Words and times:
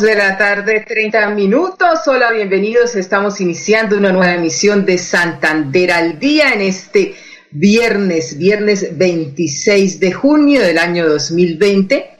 De 0.00 0.14
la 0.14 0.38
tarde, 0.38 0.84
30 0.86 1.30
minutos. 1.30 2.06
Hola, 2.06 2.30
bienvenidos. 2.30 2.94
Estamos 2.94 3.40
iniciando 3.40 3.96
una 3.96 4.12
nueva 4.12 4.34
emisión 4.34 4.86
de 4.86 4.96
Santander 4.96 5.90
al 5.90 6.20
día 6.20 6.52
en 6.52 6.60
este 6.60 7.14
viernes, 7.50 8.38
viernes 8.38 8.96
26 8.96 9.98
de 9.98 10.12
junio 10.12 10.60
del 10.60 10.78
año 10.78 11.08
2020. 11.08 12.10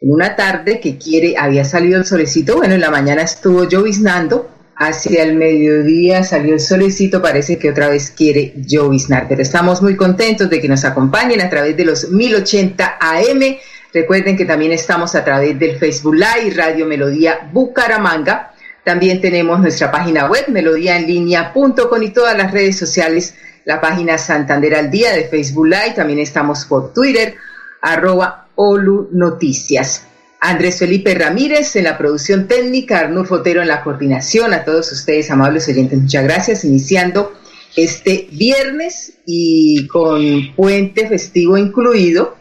En 0.00 0.10
una 0.10 0.34
tarde 0.34 0.80
que 0.80 0.98
quiere, 0.98 1.36
había 1.38 1.64
salido 1.64 1.98
el 1.98 2.06
solecito. 2.06 2.56
Bueno, 2.56 2.74
en 2.74 2.80
la 2.80 2.90
mañana 2.90 3.22
estuvo 3.22 3.68
lloviznando. 3.68 4.50
Hacia 4.74 5.22
el 5.22 5.36
mediodía 5.36 6.24
salió 6.24 6.54
el 6.54 6.60
solecito. 6.60 7.22
Parece 7.22 7.56
que 7.56 7.70
otra 7.70 7.88
vez 7.88 8.10
quiere 8.10 8.54
lloviznar. 8.56 9.26
Pero 9.28 9.42
estamos 9.42 9.80
muy 9.80 9.94
contentos 9.94 10.50
de 10.50 10.60
que 10.60 10.68
nos 10.68 10.84
acompañen 10.84 11.40
a 11.40 11.48
través 11.48 11.76
de 11.76 11.84
los 11.84 12.10
1080 12.10 12.98
AM 13.00 13.58
Recuerden 13.92 14.36
que 14.36 14.44
también 14.44 14.72
estamos 14.72 15.14
a 15.14 15.24
través 15.24 15.58
del 15.58 15.78
Facebook 15.78 16.14
Live 16.14 16.54
Radio 16.54 16.84
Melodía 16.86 17.48
Bucaramanga. 17.52 18.52
También 18.84 19.20
tenemos 19.20 19.60
nuestra 19.60 19.90
página 19.90 20.26
web 20.26 20.48
melodíaenlínea.com 20.48 22.02
y 22.02 22.10
todas 22.10 22.36
las 22.36 22.52
redes 22.52 22.78
sociales, 22.78 23.34
la 23.64 23.80
página 23.80 24.18
Santander 24.18 24.74
al 24.74 24.90
Día 24.90 25.12
de 25.12 25.24
Facebook 25.24 25.66
Live. 25.66 25.94
También 25.96 26.18
estamos 26.18 26.66
por 26.66 26.92
Twitter, 26.92 27.34
arroba 27.80 28.48
Olu 28.56 29.08
Noticias. 29.12 30.04
Andrés 30.40 30.78
Felipe 30.78 31.14
Ramírez 31.14 31.74
en 31.76 31.84
la 31.84 31.98
producción 31.98 32.46
técnica, 32.46 33.00
Arnur 33.00 33.26
Fotero 33.26 33.62
en 33.62 33.68
la 33.68 33.82
coordinación. 33.82 34.54
A 34.54 34.64
todos 34.64 34.92
ustedes, 34.92 35.30
amables 35.30 35.66
oyentes, 35.68 35.98
muchas 35.98 36.24
gracias. 36.24 36.64
Iniciando 36.64 37.32
este 37.74 38.28
viernes 38.32 39.14
y 39.26 39.86
con 39.88 40.54
puente 40.54 41.08
festivo 41.08 41.56
incluido 41.56 42.37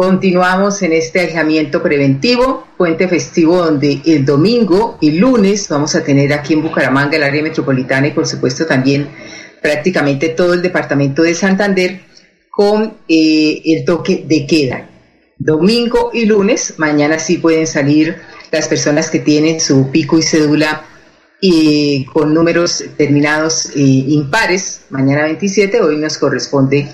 Continuamos 0.00 0.80
en 0.80 0.94
este 0.94 1.20
aislamiento 1.20 1.82
preventivo, 1.82 2.66
puente 2.78 3.06
festivo 3.06 3.58
donde 3.58 4.00
el 4.06 4.24
domingo 4.24 4.96
y 4.98 5.10
lunes 5.10 5.68
vamos 5.68 5.94
a 5.94 6.02
tener 6.02 6.32
aquí 6.32 6.54
en 6.54 6.62
Bucaramanga, 6.62 7.18
el 7.18 7.22
área 7.22 7.42
metropolitana 7.42 8.06
y 8.06 8.12
por 8.12 8.26
supuesto 8.26 8.64
también 8.64 9.10
prácticamente 9.60 10.30
todo 10.30 10.54
el 10.54 10.62
departamento 10.62 11.22
de 11.22 11.34
Santander 11.34 12.00
con 12.48 12.94
eh, 13.08 13.60
el 13.62 13.84
toque 13.84 14.24
de 14.26 14.46
queda. 14.46 14.88
Domingo 15.36 16.10
y 16.14 16.24
lunes, 16.24 16.76
mañana 16.78 17.18
sí 17.18 17.36
pueden 17.36 17.66
salir 17.66 18.16
las 18.50 18.68
personas 18.68 19.10
que 19.10 19.18
tienen 19.18 19.60
su 19.60 19.90
pico 19.90 20.16
y 20.16 20.22
cédula 20.22 20.82
y 21.42 22.06
con 22.06 22.32
números 22.32 22.82
terminados 22.96 23.66
eh, 23.76 23.80
impares, 23.82 24.80
mañana 24.88 25.24
27, 25.24 25.82
hoy 25.82 25.98
nos 25.98 26.16
corresponde 26.16 26.88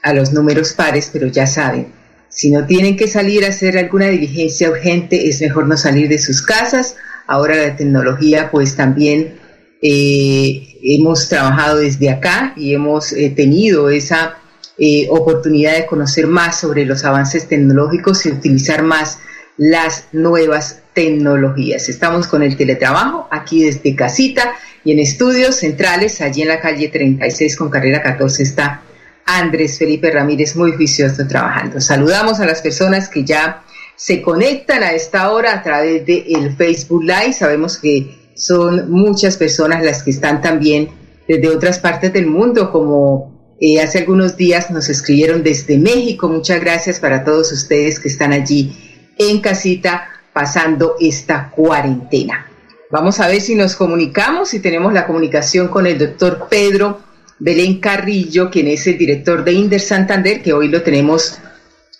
a 0.00 0.14
los 0.14 0.32
números 0.32 0.72
pares, 0.72 1.10
pero 1.12 1.26
ya 1.26 1.46
saben, 1.46 1.95
si 2.36 2.50
no 2.50 2.66
tienen 2.66 2.98
que 2.98 3.08
salir 3.08 3.46
a 3.46 3.48
hacer 3.48 3.78
alguna 3.78 4.08
diligencia 4.08 4.68
urgente, 4.68 5.26
es 5.26 5.40
mejor 5.40 5.66
no 5.66 5.78
salir 5.78 6.10
de 6.10 6.18
sus 6.18 6.42
casas. 6.42 6.96
Ahora 7.26 7.56
la 7.56 7.76
tecnología, 7.76 8.50
pues 8.50 8.76
también 8.76 9.38
eh, 9.80 10.76
hemos 10.82 11.30
trabajado 11.30 11.78
desde 11.78 12.10
acá 12.10 12.52
y 12.54 12.74
hemos 12.74 13.14
eh, 13.14 13.32
tenido 13.34 13.88
esa 13.88 14.36
eh, 14.76 15.06
oportunidad 15.08 15.76
de 15.76 15.86
conocer 15.86 16.26
más 16.26 16.60
sobre 16.60 16.84
los 16.84 17.06
avances 17.06 17.48
tecnológicos 17.48 18.26
y 18.26 18.32
utilizar 18.32 18.82
más 18.82 19.18
las 19.56 20.08
nuevas 20.12 20.82
tecnologías. 20.92 21.88
Estamos 21.88 22.26
con 22.26 22.42
el 22.42 22.58
teletrabajo 22.58 23.28
aquí 23.30 23.64
desde 23.64 23.96
casita 23.96 24.52
y 24.84 24.92
en 24.92 24.98
estudios 24.98 25.56
centrales, 25.56 26.20
allí 26.20 26.42
en 26.42 26.48
la 26.48 26.60
calle 26.60 26.88
36 26.88 27.56
con 27.56 27.70
carrera 27.70 28.02
14 28.02 28.42
está 28.42 28.82
Andrés 29.26 29.78
Felipe 29.78 30.10
Ramírez, 30.10 30.54
muy 30.56 30.72
juicioso 30.72 31.26
trabajando. 31.26 31.80
Saludamos 31.80 32.38
a 32.40 32.46
las 32.46 32.62
personas 32.62 33.08
que 33.08 33.24
ya 33.24 33.64
se 33.96 34.22
conectan 34.22 34.82
a 34.82 34.92
esta 34.92 35.32
hora 35.32 35.52
a 35.52 35.62
través 35.62 36.06
de 36.06 36.24
el 36.28 36.56
Facebook 36.56 37.02
Live. 37.02 37.32
Sabemos 37.32 37.76
que 37.76 38.30
son 38.36 38.90
muchas 38.90 39.36
personas 39.36 39.82
las 39.82 40.02
que 40.02 40.10
están 40.10 40.40
también 40.40 40.90
desde 41.26 41.48
otras 41.48 41.78
partes 41.80 42.12
del 42.12 42.26
mundo, 42.26 42.70
como 42.70 43.56
eh, 43.60 43.80
hace 43.80 43.98
algunos 43.98 44.36
días 44.36 44.70
nos 44.70 44.88
escribieron 44.88 45.42
desde 45.42 45.76
México. 45.76 46.28
Muchas 46.28 46.60
gracias 46.60 47.00
para 47.00 47.24
todos 47.24 47.50
ustedes 47.50 47.98
que 47.98 48.08
están 48.08 48.32
allí 48.32 48.76
en 49.18 49.40
casita 49.40 50.08
pasando 50.32 50.94
esta 51.00 51.50
cuarentena. 51.50 52.46
Vamos 52.90 53.18
a 53.18 53.26
ver 53.26 53.40
si 53.40 53.56
nos 53.56 53.74
comunicamos, 53.74 54.50
si 54.50 54.60
tenemos 54.60 54.92
la 54.92 55.06
comunicación 55.06 55.66
con 55.68 55.86
el 55.86 55.98
doctor 55.98 56.46
Pedro 56.48 57.00
Belén 57.38 57.80
Carrillo, 57.80 58.50
quien 58.50 58.68
es 58.68 58.86
el 58.86 58.98
director 58.98 59.44
de 59.44 59.52
Inder 59.52 59.80
Santander, 59.80 60.42
que 60.42 60.52
hoy 60.52 60.68
lo 60.68 60.82
tenemos 60.82 61.38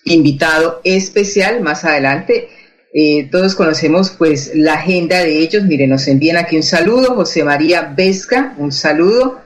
invitado 0.04 0.80
especial 0.84 1.60
más 1.60 1.84
adelante. 1.84 2.48
Eh, 2.94 3.28
todos 3.30 3.54
conocemos 3.54 4.10
pues 4.10 4.52
la 4.54 4.74
agenda 4.74 5.18
de 5.18 5.38
ellos. 5.38 5.64
Miren, 5.64 5.90
nos 5.90 6.08
envían 6.08 6.38
aquí 6.38 6.56
un 6.56 6.62
saludo, 6.62 7.14
José 7.14 7.44
María 7.44 7.92
Vesca, 7.94 8.54
un 8.56 8.72
saludo, 8.72 9.40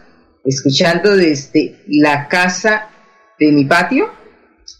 escuchando 0.44 1.16
desde 1.16 1.76
la 1.88 2.28
casa 2.28 2.88
de 3.38 3.50
mi 3.50 3.64
patio, 3.64 4.10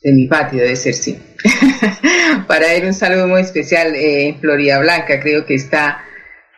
de 0.02 0.12
mi 0.12 0.26
patio 0.26 0.60
debe 0.60 0.76
ser, 0.76 0.94
sí. 0.94 1.18
Para 2.46 2.72
él 2.74 2.84
un 2.84 2.94
saludo 2.94 3.26
muy 3.26 3.40
especial 3.40 3.94
eh, 3.94 4.28
en 4.28 4.40
Florida 4.40 4.78
Blanca, 4.78 5.18
creo 5.18 5.44
que 5.44 5.54
está 5.54 6.04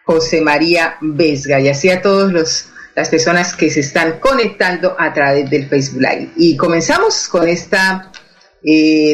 José 0.05 0.41
María 0.41 0.97
Vesga, 1.01 1.61
y 1.61 1.69
así 1.69 1.89
a 1.89 2.03
todos 2.03 2.33
los 2.33 2.72
las 2.95 3.09
personas 3.09 3.55
que 3.55 3.71
se 3.71 3.81
están 3.81 4.19
conectando 4.21 4.95
a 4.99 5.13
través 5.13 5.49
del 5.51 5.69
Facebook 5.69 6.03
Live. 6.03 6.31
Y 6.37 6.57
comenzamos 6.57 7.29
con 7.29 7.49
este 7.49 7.77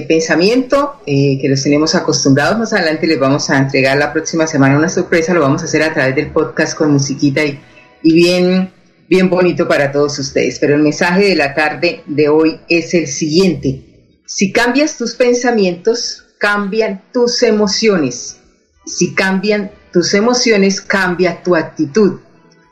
pensamiento 0.08 1.00
eh, 1.06 1.38
que 1.40 1.48
los 1.48 1.62
tenemos 1.62 1.94
acostumbrados. 1.94 2.58
Más 2.58 2.72
adelante 2.72 3.06
les 3.06 3.18
vamos 3.18 3.48
a 3.50 3.58
entregar 3.58 3.96
la 3.96 4.12
próxima 4.12 4.46
semana 4.46 4.76
una 4.76 4.88
sorpresa. 4.88 5.32
Lo 5.32 5.40
vamos 5.40 5.62
a 5.62 5.66
hacer 5.66 5.82
a 5.82 5.94
través 5.94 6.14
del 6.16 6.30
podcast 6.30 6.76
con 6.76 6.92
musiquita 6.92 7.44
y, 7.44 7.60
y 8.02 8.12
bien, 8.12 8.70
bien 9.08 9.30
bonito 9.30 9.68
para 9.68 9.92
todos 9.92 10.18
ustedes. 10.18 10.58
Pero 10.58 10.74
el 10.74 10.82
mensaje 10.82 11.26
de 11.26 11.36
la 11.36 11.54
tarde 11.54 12.02
de 12.06 12.28
hoy 12.28 12.60
es 12.68 12.94
el 12.94 13.06
siguiente. 13.06 13.84
Si 14.26 14.52
cambias 14.52 14.98
tus 14.98 15.14
pensamientos, 15.14 16.24
cambian 16.38 17.02
tus 17.12 17.42
emociones. 17.42 18.36
Si 18.84 19.14
cambian 19.14 19.70
tus 19.92 20.14
emociones, 20.14 20.80
cambia 20.80 21.42
tu 21.42 21.54
actitud. 21.54 22.20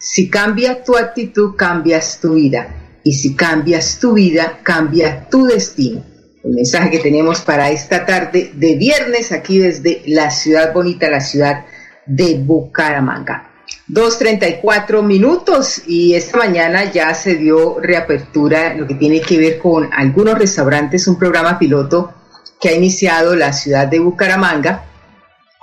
Si 0.09 0.31
cambia 0.31 0.85
tu 0.85 0.97
actitud, 0.97 1.57
cambias 1.57 2.21
tu 2.21 2.35
vida. 2.35 2.69
Y 3.03 3.13
si 3.13 3.35
cambias 3.35 3.99
tu 3.99 4.13
vida, 4.13 4.61
cambia 4.63 5.29
tu 5.29 5.47
destino. 5.47 6.01
El 6.45 6.53
mensaje 6.53 6.91
que 6.91 7.01
tenemos 7.01 7.41
para 7.41 7.71
esta 7.73 8.07
tarde 8.07 8.53
de 8.55 8.77
viernes 8.77 9.33
aquí 9.33 9.59
desde 9.59 10.03
la 10.07 10.31
ciudad 10.31 10.73
bonita, 10.73 11.11
la 11.11 11.21
ciudad 11.21 11.65
de 12.07 12.39
Bucaramanga. 12.39 13.51
2.34 13.91 15.03
minutos 15.03 15.83
y 15.89 16.15
esta 16.15 16.39
mañana 16.39 16.85
ya 16.93 17.13
se 17.13 17.35
dio 17.35 17.81
reapertura 17.81 18.75
lo 18.75 18.87
que 18.87 18.95
tiene 18.95 19.21
que 19.21 19.39
ver 19.39 19.59
con 19.59 19.91
algunos 19.93 20.39
restaurantes, 20.39 21.09
un 21.09 21.19
programa 21.19 21.59
piloto 21.59 22.15
que 22.61 22.69
ha 22.69 22.75
iniciado 22.75 23.35
la 23.35 23.53
ciudad 23.53 23.89
de 23.89 23.99
Bucaramanga 23.99 24.85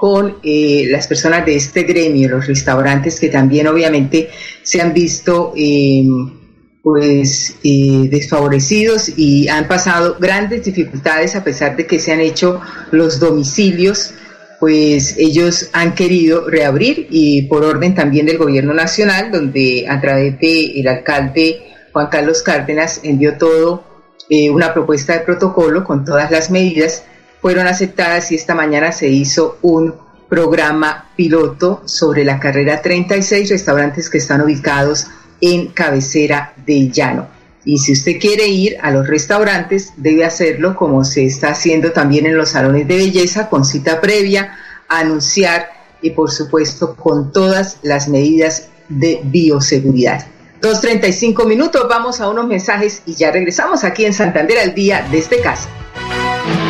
con 0.03 0.39
eh, 0.43 0.87
las 0.89 1.07
personas 1.07 1.45
de 1.45 1.55
este 1.55 1.83
gremio, 1.83 2.27
los 2.27 2.45
restaurantes 2.45 3.21
que 3.21 3.29
también 3.29 3.67
obviamente 3.67 4.27
se 4.61 4.81
han 4.81 4.93
visto 4.93 5.53
em, 5.55 6.29
pues 6.81 7.55
eh, 7.63 8.09
desfavorecidos 8.11 9.17
y 9.17 9.47
han 9.47 9.65
pasado 9.65 10.17
grandes 10.19 10.65
dificultades 10.65 11.37
a 11.37 11.43
pesar 11.45 11.77
de 11.77 11.87
que 11.87 11.99
se 11.99 12.11
han 12.11 12.19
hecho 12.19 12.59
los 12.91 13.17
domicilios 13.17 14.13
pues 14.59 15.15
ellos 15.17 15.69
han 15.71 15.95
querido 15.95 16.49
reabrir 16.49 17.07
y 17.09 17.43
por 17.43 17.63
orden 17.63 17.95
también 17.95 18.25
del 18.25 18.37
gobierno 18.37 18.73
nacional, 18.73 19.31
donde 19.31 19.85
a 19.87 20.01
través 20.01 20.37
del 20.37 20.85
alcalde 20.85 21.61
Juan 21.93 22.07
Carlos 22.07 22.41
Cárdenas 22.41 22.99
envió 23.03 23.37
todo 23.37 23.85
eh, 24.29 24.49
una 24.49 24.73
propuesta 24.73 25.13
de 25.13 25.19
protocolo 25.21 25.85
con 25.85 26.03
todas 26.03 26.29
las 26.29 26.51
medidas 26.51 27.05
fueron 27.43 27.67
aceptadas 27.67 28.31
y 28.31 28.35
esta 28.35 28.55
mañana 28.55 28.93
se 28.93 29.09
hizo 29.09 29.57
un 29.63 29.93
programa 30.29 31.09
piloto 31.17 31.81
sobre 31.83 32.23
la 32.23 32.39
carrera 32.39 32.81
36 32.81 33.49
restaurantes 33.49 34.09
que 34.09 34.19
están 34.19 34.39
ubicados 34.39 35.07
en 35.41 35.67
cabecera 35.67 36.53
del 36.65 36.89
llano. 36.93 37.27
Y 37.65 37.79
si 37.79 37.91
usted 37.91 38.17
quiere 38.17 38.47
ir 38.47 38.77
a 38.81 38.91
los 38.91 39.05
restaurantes, 39.05 39.91
debe 39.97 40.23
hacerlo 40.23 40.73
como 40.77 41.03
se 41.03 41.25
está 41.25 41.49
haciendo 41.49 41.91
también 41.91 42.27
en 42.27 42.37
los 42.37 42.51
salones 42.51 42.87
de 42.87 42.95
belleza, 42.95 43.49
con 43.49 43.65
cita 43.65 43.99
previa, 43.99 44.57
anunciar 44.87 45.67
y 46.01 46.11
por 46.11 46.31
supuesto 46.31 46.95
con 46.95 47.33
todas 47.33 47.79
las 47.81 48.07
medidas 48.07 48.69
de 48.87 49.19
bioseguridad. 49.21 50.25
2.35 50.61 51.45
minutos, 51.45 51.85
vamos 51.89 52.21
a 52.21 52.29
unos 52.29 52.47
mensajes 52.47 53.01
y 53.05 53.15
ya 53.15 53.31
regresamos 53.31 53.83
aquí 53.83 54.05
en 54.05 54.13
Santander 54.13 54.59
al 54.59 54.73
día 54.73 55.05
desde 55.11 55.41
casa. 55.41 55.67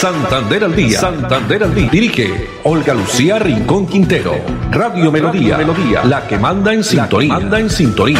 Santander 0.00 0.64
al 0.64 0.74
día. 0.74 0.98
Santander 0.98 1.62
al 1.62 1.74
día. 1.74 1.90
Dirige 1.92 2.48
Olga 2.64 2.94
Lucía 2.94 3.38
Rincón 3.38 3.86
Quintero. 3.86 4.34
Radio 4.70 5.12
Melodía. 5.12 5.58
Melodía. 5.58 6.02
La 6.04 6.26
que 6.26 6.38
manda 6.38 6.72
en 6.72 6.82
sintonía. 6.82 7.34
manda 7.34 7.60
en 7.60 7.68
sintonía. 7.68 8.18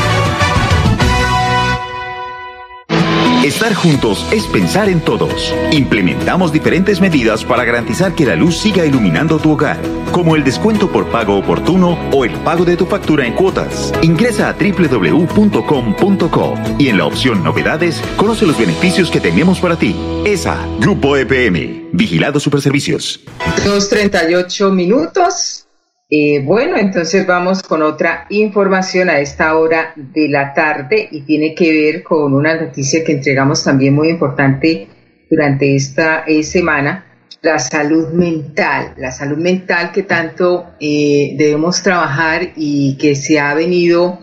Estar 3.42 3.72
juntos 3.72 4.26
es 4.30 4.46
pensar 4.48 4.90
en 4.90 5.00
todos. 5.00 5.54
Implementamos 5.72 6.52
diferentes 6.52 7.00
medidas 7.00 7.46
para 7.46 7.64
garantizar 7.64 8.14
que 8.14 8.26
la 8.26 8.36
luz 8.36 8.58
siga 8.58 8.84
iluminando 8.84 9.38
tu 9.38 9.52
hogar, 9.52 9.78
como 10.12 10.36
el 10.36 10.44
descuento 10.44 10.90
por 10.90 11.10
pago 11.10 11.38
oportuno 11.38 11.98
o 12.12 12.24
el 12.24 12.32
pago 12.40 12.64
de 12.64 12.76
tu 12.76 12.86
factura 12.86 13.26
en 13.26 13.34
cuotas. 13.34 13.92
Ingresa 14.02 14.48
a 14.48 14.54
www.com.co 14.54 16.54
y 16.78 16.88
en 16.88 16.98
la 16.98 17.06
opción 17.06 17.42
Novedades 17.42 18.00
conoce 18.16 18.46
los 18.46 18.58
beneficios 18.58 19.10
que 19.10 19.20
tenemos 19.20 19.60
para 19.60 19.76
ti. 19.76 19.96
ESA, 20.24 20.66
Grupo 20.80 21.16
EPM, 21.16 21.90
Vigilado 21.92 22.40
Superservicios. 22.40 23.24
2.38 23.64 24.72
minutos. 24.72 25.66
Eh, 26.12 26.42
bueno, 26.44 26.76
entonces 26.76 27.24
vamos 27.24 27.62
con 27.62 27.82
otra 27.82 28.26
información 28.30 29.08
a 29.08 29.20
esta 29.20 29.56
hora 29.56 29.92
de 29.94 30.28
la 30.28 30.52
tarde 30.52 31.08
y 31.08 31.20
tiene 31.20 31.54
que 31.54 31.72
ver 31.72 32.02
con 32.02 32.34
una 32.34 32.60
noticia 32.60 33.04
que 33.04 33.12
entregamos 33.12 33.62
también 33.62 33.94
muy 33.94 34.08
importante 34.08 34.88
durante 35.30 35.76
esta 35.76 36.24
eh, 36.26 36.42
semana, 36.42 37.06
la 37.42 37.58
salud 37.58 38.08
mental, 38.08 38.94
la 38.98 39.12
salud 39.12 39.38
mental 39.38 39.92
que 39.92 40.02
tanto 40.02 40.74
eh, 40.78 41.34
debemos 41.38 41.82
trabajar 41.82 42.52
y 42.56 42.96
que 42.96 43.14
se 43.14 43.38
ha 43.38 43.54
venido 43.54 44.20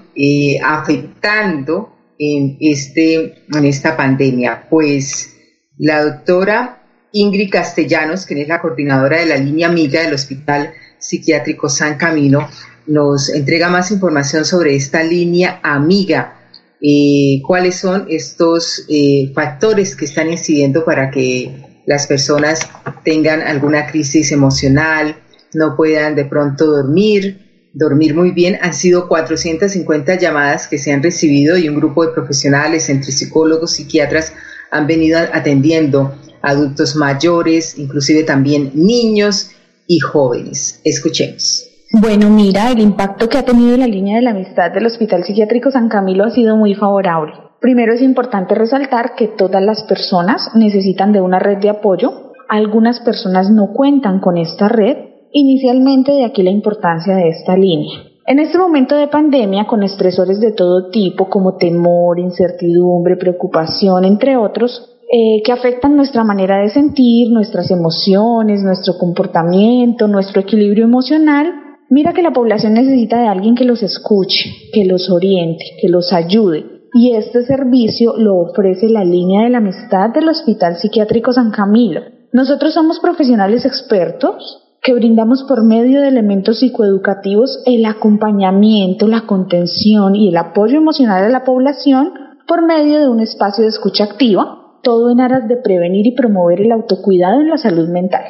afectando 0.64 1.98
en, 2.18 2.58
este, 2.60 3.44
en 3.54 3.66
esta 3.66 3.96
pandemia. 3.96 4.68
Pues 4.70 5.36
la 5.78 6.04
doctora 6.04 6.84
Ingrid 7.12 7.50
Castellanos, 7.52 8.26
que 8.26 8.42
es 8.42 8.48
la 8.48 8.62
coordinadora 8.62 9.20
de 9.20 9.28
la 9.28 9.38
línea 9.38 9.68
amiga 9.68 10.02
del 10.02 10.14
Hospital 10.14 10.74
Psiquiátrico 11.00 11.70
San 11.70 11.98
Camino, 11.98 12.48
nos 12.88 13.30
entrega 13.30 13.70
más 13.70 13.92
información 13.92 14.46
sobre 14.46 14.76
esta 14.76 15.04
línea 15.04 15.60
amiga. 15.64 16.34
Eh, 16.82 17.42
cuáles 17.46 17.76
son 17.76 18.06
estos 18.10 18.86
eh, 18.88 19.32
factores 19.34 19.96
que 19.96 20.06
están 20.06 20.30
incidiendo 20.30 20.86
para 20.86 21.10
que 21.10 21.67
las 21.88 22.06
personas 22.06 22.70
tengan 23.04 23.42
alguna 23.42 23.88
crisis 23.88 24.32
emocional, 24.34 25.16
no 25.54 25.76
puedan 25.78 26.16
de 26.16 26.26
pronto 26.26 26.66
dormir, 26.66 27.70
dormir 27.74 28.14
muy 28.14 28.32
bien. 28.32 28.60
Han 28.62 28.74
sido 28.74 29.08
450 29.08 30.16
llamadas 30.16 30.68
que 30.68 30.78
se 30.78 30.92
han 30.92 31.02
recibido 31.02 31.58
y 31.58 31.70
un 31.70 31.76
grupo 31.76 32.06
de 32.06 32.12
profesionales 32.12 32.90
entre 32.90 33.12
psicólogos, 33.14 33.74
psiquiatras 33.74 34.34
han 34.70 34.86
venido 34.86 35.18
atendiendo 35.32 36.14
adultos 36.42 36.98
mayores, 36.98 37.78
inclusive 37.78 38.24
también 38.24 38.72
niños 38.76 39.52
y 39.88 40.00
jóvenes. 40.00 40.82
Escuchemos. 40.84 41.70
Bueno, 41.94 42.30
mira, 42.30 42.70
el 42.70 42.80
impacto 42.80 43.30
que 43.30 43.38
ha 43.38 43.46
tenido 43.46 43.78
la 43.78 43.88
línea 43.88 44.18
de 44.18 44.24
la 44.24 44.32
amistad 44.32 44.72
del 44.72 44.88
Hospital 44.88 45.24
Psiquiátrico 45.24 45.72
San 45.72 45.88
Camilo 45.88 46.26
ha 46.26 46.32
sido 46.32 46.58
muy 46.58 46.76
favorable. 46.76 47.47
Primero 47.60 47.94
es 47.94 48.02
importante 48.02 48.54
resaltar 48.54 49.16
que 49.16 49.28
todas 49.28 49.64
las 49.64 49.84
personas 49.84 50.52
necesitan 50.54 51.12
de 51.12 51.22
una 51.22 51.40
red 51.40 51.58
de 51.58 51.70
apoyo. 51.70 52.34
Algunas 52.48 53.00
personas 53.00 53.50
no 53.50 53.74
cuentan 53.74 54.20
con 54.20 54.38
esta 54.38 54.70
red. 54.70 54.98
Inicialmente 55.32 56.12
de 56.12 56.26
aquí 56.26 56.44
la 56.44 56.52
importancia 56.52 57.16
de 57.16 57.30
esta 57.30 57.58
línea. 57.58 58.04
En 58.28 58.40
este 58.40 58.58
momento 58.58 58.96
de 58.96 59.08
pandemia, 59.08 59.66
con 59.68 59.84
estresores 59.84 60.40
de 60.40 60.52
todo 60.52 60.90
tipo 60.90 61.30
como 61.30 61.56
temor, 61.56 62.20
incertidumbre, 62.20 63.16
preocupación, 63.16 64.04
entre 64.04 64.36
otros, 64.36 64.98
eh, 65.10 65.42
que 65.44 65.54
afectan 65.54 65.96
nuestra 65.96 66.26
manera 66.26 66.58
de 66.58 66.70
sentir, 66.70 67.32
nuestras 67.32 67.72
emociones, 67.72 68.62
nuestro 68.62 68.98
comportamiento, 68.98 70.08
nuestro 70.10 70.42
equilibrio 70.42 70.84
emocional, 70.84 71.54
mira 71.90 72.12
que 72.12 72.22
la 72.22 72.34
población 72.34 72.74
necesita 72.74 73.22
de 73.22 73.28
alguien 73.28 73.56
que 73.56 73.64
los 73.64 73.82
escuche, 73.82 74.52
que 74.74 74.84
los 74.84 75.10
oriente, 75.10 75.64
que 75.82 75.88
los 75.88 76.12
ayude. 76.12 76.77
Y 77.00 77.16
este 77.16 77.46
servicio 77.46 78.18
lo 78.18 78.38
ofrece 78.38 78.90
la 78.90 79.04
línea 79.04 79.44
de 79.44 79.52
la 79.52 79.60
amistad 79.60 80.10
del 80.10 80.30
Hospital 80.30 80.78
Psiquiátrico 80.78 81.32
San 81.32 81.52
Camilo. 81.52 82.02
Nosotros 82.34 82.74
somos 82.74 83.00
profesionales 83.00 83.66
expertos 83.66 84.64
que 84.82 84.96
brindamos 84.96 85.44
por 85.44 85.64
medio 85.64 86.02
de 86.02 86.08
elementos 86.08 86.58
psicoeducativos 86.58 87.62
el 87.68 87.86
acompañamiento, 87.86 89.08
la 89.08 89.28
contención 89.28 90.16
y 90.16 90.30
el 90.30 90.38
apoyo 90.38 90.78
emocional 90.78 91.24
a 91.24 91.30
la 91.30 91.44
población 91.44 92.14
por 92.48 92.66
medio 92.66 93.00
de 93.00 93.08
un 93.08 93.20
espacio 93.20 93.64
de 93.64 93.70
escucha 93.70 94.06
activa 94.06 94.80
todo 94.82 95.12
en 95.12 95.22
aras 95.22 95.48
de 95.48 95.58
prevenir 95.58 96.08
y 96.08 96.16
promover 96.16 96.62
el 96.62 96.72
autocuidado 96.72 97.42
en 97.42 97.50
la 97.50 97.60
salud 97.60 97.90
mental. 97.90 98.24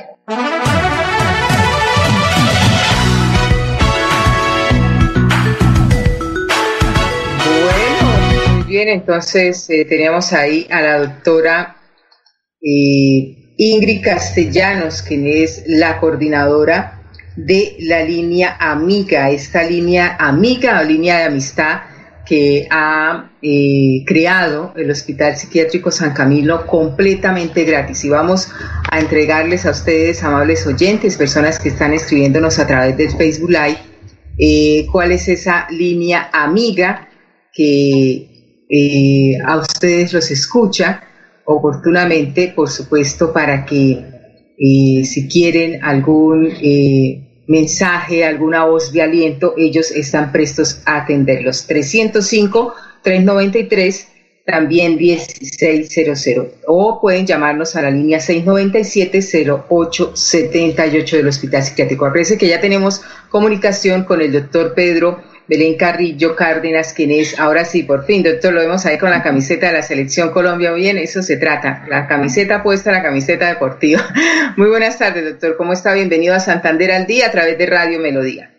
Bien, 8.78 8.90
entonces 8.90 9.68
eh, 9.72 9.86
teníamos 9.86 10.34
ahí 10.34 10.68
a 10.70 10.82
la 10.82 11.00
doctora 11.00 11.78
eh, 12.62 13.56
Ingrid 13.58 14.04
Castellanos, 14.04 15.02
quien 15.02 15.26
es 15.26 15.64
la 15.66 16.00
coordinadora 16.00 17.02
de 17.36 17.76
la 17.80 18.04
línea 18.04 18.56
Amiga, 18.60 19.32
esta 19.32 19.64
línea 19.64 20.16
Amiga 20.20 20.80
o 20.80 20.84
línea 20.84 21.18
de 21.18 21.24
amistad 21.24 21.80
que 22.24 22.68
ha 22.70 23.32
eh, 23.42 24.04
creado 24.06 24.74
el 24.76 24.92
Hospital 24.92 25.36
Psiquiátrico 25.38 25.90
San 25.90 26.14
Camilo 26.14 26.68
completamente 26.68 27.64
gratis. 27.64 28.06
Y 28.06 28.10
vamos 28.10 28.52
a 28.92 29.00
entregarles 29.00 29.66
a 29.66 29.72
ustedes, 29.72 30.22
amables 30.24 30.68
oyentes, 30.68 31.18
personas 31.18 31.58
que 31.58 31.70
están 31.70 31.96
escribiéndonos 31.96 32.60
a 32.60 32.68
través 32.68 32.96
del 32.96 33.10
Facebook 33.10 33.50
Live, 33.50 33.80
eh, 34.38 34.86
cuál 34.92 35.14
es 35.14 35.28
esa 35.30 35.66
línea 35.72 36.30
amiga 36.32 37.10
que 37.52 38.37
eh, 38.70 39.38
a 39.46 39.58
ustedes 39.58 40.14
los 40.14 40.32
escucha 40.32 41.04
oportunamente, 41.46 42.54
por 42.56 42.70
supuesto, 42.70 43.32
para 43.32 43.66
que 43.66 44.16
si 44.58 45.28
quieren 45.28 45.84
algún 45.84 46.52
mensaje, 47.48 48.26
alguna 48.26 48.66
voz 48.66 48.92
de 48.92 49.04
aliento, 49.04 49.54
ellos 49.56 49.92
están 49.92 50.32
prestos 50.32 50.82
a 50.86 50.98
atenderlos. 50.98 51.68
305 51.68 52.74
393 53.04 54.08
también 54.46 54.98
1600 54.98 56.26
o 56.68 57.02
pueden 57.02 57.26
llamarnos 57.26 57.76
a 57.76 57.82
la 57.82 57.90
línea 57.92 58.20
697-0878 58.20 61.18
del 61.18 61.28
Hospital 61.28 61.64
Psiquiátrico. 61.64 62.06
Parece 62.06 62.38
que 62.38 62.48
ya 62.48 62.62
tenemos 62.62 63.02
comunicación 63.30 64.06
con 64.06 64.22
el 64.22 64.32
doctor 64.32 64.74
Pedro 64.74 65.22
Belén 65.48 65.78
Carrillo 65.78 66.36
Cárdenas, 66.36 66.92
quien 66.92 67.10
es, 67.12 67.40
ahora 67.40 67.64
sí, 67.64 67.84
por 67.84 68.06
fin, 68.06 68.22
doctor, 68.22 68.52
lo 68.52 68.60
vemos 68.60 68.86
ahí 68.86 68.98
con 68.98 69.10
la 69.10 69.24
camiseta 69.24 69.68
de 69.68 69.74
la 69.74 69.82
Selección 69.82 70.32
Colombia. 70.32 70.74
Bien, 70.74 70.98
eso 70.98 71.22
se 71.22 71.38
trata, 71.38 71.86
la 71.88 72.06
camiseta 72.06 72.62
puesta, 72.62 72.92
la 72.92 73.02
camiseta 73.02 73.48
deportiva. 73.48 74.02
Muy 74.58 74.68
buenas 74.68 75.00
tardes, 75.00 75.24
doctor. 75.24 75.56
¿Cómo 75.56 75.72
está? 75.72 75.94
Bienvenido 75.94 76.36
a 76.36 76.42
Santander 76.42 76.92
al 76.92 77.08
Día 77.08 77.28
a 77.28 77.32
través 77.32 77.58
de 77.58 77.66
Radio 77.66 78.00
Melodía. 78.00 78.52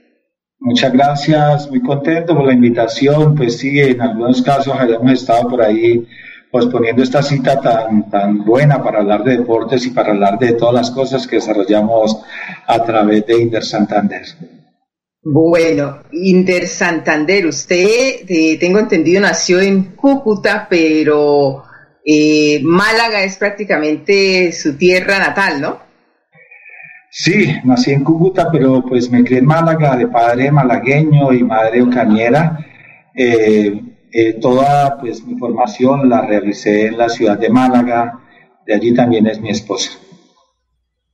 Muchas 0.60 0.92
gracias, 0.92 1.70
muy 1.70 1.80
contento 1.82 2.34
por 2.34 2.46
la 2.46 2.54
invitación. 2.54 3.34
Pues 3.34 3.58
sí, 3.58 3.78
en 3.78 4.00
algunos 4.00 4.42
casos 4.42 4.74
habíamos 4.76 5.12
estado 5.12 5.48
por 5.48 5.62
ahí 5.62 6.06
pues 6.50 6.66
poniendo 6.66 7.02
esta 7.02 7.22
cita 7.22 7.60
tan, 7.60 8.08
tan 8.10 8.44
buena 8.44 8.82
para 8.82 9.00
hablar 9.00 9.22
de 9.22 9.36
deportes 9.36 9.84
y 9.86 9.90
para 9.90 10.10
hablar 10.10 10.38
de 10.38 10.54
todas 10.54 10.74
las 10.74 10.90
cosas 10.90 11.26
que 11.26 11.36
desarrollamos 11.36 12.18
a 12.66 12.82
través 12.82 13.26
de 13.26 13.42
Inter 13.42 13.62
Santander. 13.62 14.22
Bueno, 15.30 15.98
Inter 16.12 16.66
Santander, 16.66 17.44
usted, 17.46 18.24
eh, 18.26 18.56
tengo 18.58 18.78
entendido, 18.78 19.20
nació 19.20 19.60
en 19.60 19.94
Cúcuta, 19.94 20.66
pero 20.70 21.64
eh, 22.02 22.62
Málaga 22.64 23.22
es 23.22 23.36
prácticamente 23.36 24.50
su 24.52 24.78
tierra 24.78 25.18
natal, 25.18 25.60
¿no? 25.60 25.78
Sí, 27.10 27.54
nací 27.62 27.90
en 27.90 28.04
Cúcuta, 28.04 28.50
pero 28.50 28.82
pues 28.82 29.10
me 29.10 29.22
crié 29.22 29.40
en 29.40 29.44
Málaga, 29.44 29.96
de 29.96 30.06
padre 30.06 30.50
malagueño 30.50 31.30
y 31.34 31.44
madre 31.44 31.82
ocañera. 31.82 32.64
Eh, 33.14 33.82
eh, 34.10 34.32
toda 34.40 34.98
pues 34.98 35.22
mi 35.26 35.38
formación 35.38 36.08
la 36.08 36.22
realicé 36.22 36.86
en 36.86 36.96
la 36.96 37.10
ciudad 37.10 37.38
de 37.38 37.50
Málaga, 37.50 38.18
de 38.66 38.74
allí 38.74 38.94
también 38.94 39.26
es 39.26 39.42
mi 39.42 39.50
esposa. 39.50 39.90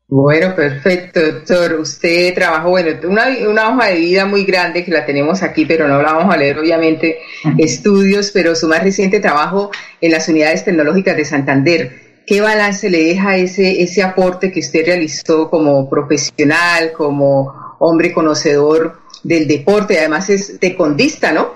Bueno, 0.07 0.55
perfecto, 0.55 1.21
doctor. 1.21 1.81
Usted 1.81 2.35
trabajó, 2.35 2.71
bueno, 2.71 2.91
una, 3.09 3.27
una, 3.49 3.71
hoja 3.71 3.89
de 3.89 3.97
vida 3.97 4.27
muy 4.27 4.45
grande 4.45 4.85
que 4.85 4.91
la 4.91 5.07
tenemos 5.07 5.43
aquí, 5.43 5.65
pero 5.65 5.89
no 5.89 6.03
la 6.03 6.13
vamos 6.13 6.35
a 6.35 6.37
leer, 6.37 6.59
obviamente, 6.59 7.19
estudios, 7.59 8.31
pero 8.31 8.55
su 8.55 8.69
más 8.69 8.83
reciente 8.83 9.19
trabajo 9.21 9.71
en 10.01 10.13
las 10.13 10.29
unidades 10.29 10.65
tecnológicas 10.65 11.17
de 11.17 11.25
Santander. 11.25 12.05
¿Qué 12.27 12.41
balance 12.41 12.91
le 12.91 13.05
deja 13.05 13.37
ese, 13.37 13.83
ese 13.83 14.03
aporte 14.03 14.53
que 14.53 14.61
usted 14.61 14.87
realizó 14.87 15.49
como 15.51 15.89
profesional, 15.89 16.93
como 16.93 17.77
hombre 17.79 18.13
conocedor 18.13 19.01
del 19.23 19.47
deporte? 19.47 19.99
Además 19.99 20.29
es 20.31 20.59
tecondista, 20.61 21.33
¿no? 21.33 21.55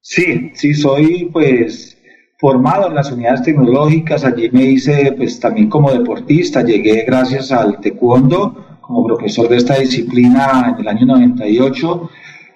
Sí, 0.00 0.52
sí, 0.54 0.74
soy 0.74 1.28
pues 1.32 1.97
formado 2.38 2.86
en 2.86 2.94
las 2.94 3.10
unidades 3.10 3.42
tecnológicas, 3.42 4.24
allí 4.24 4.48
me 4.52 4.62
hice 4.62 5.12
pues 5.16 5.40
también 5.40 5.68
como 5.68 5.90
deportista, 5.90 6.62
llegué 6.62 7.04
gracias 7.04 7.50
al 7.50 7.80
taekwondo 7.80 8.78
como 8.80 9.04
profesor 9.04 9.48
de 9.48 9.56
esta 9.56 9.74
disciplina 9.74 10.72
en 10.72 10.80
el 10.80 10.88
año 10.88 11.06
98. 11.06 12.10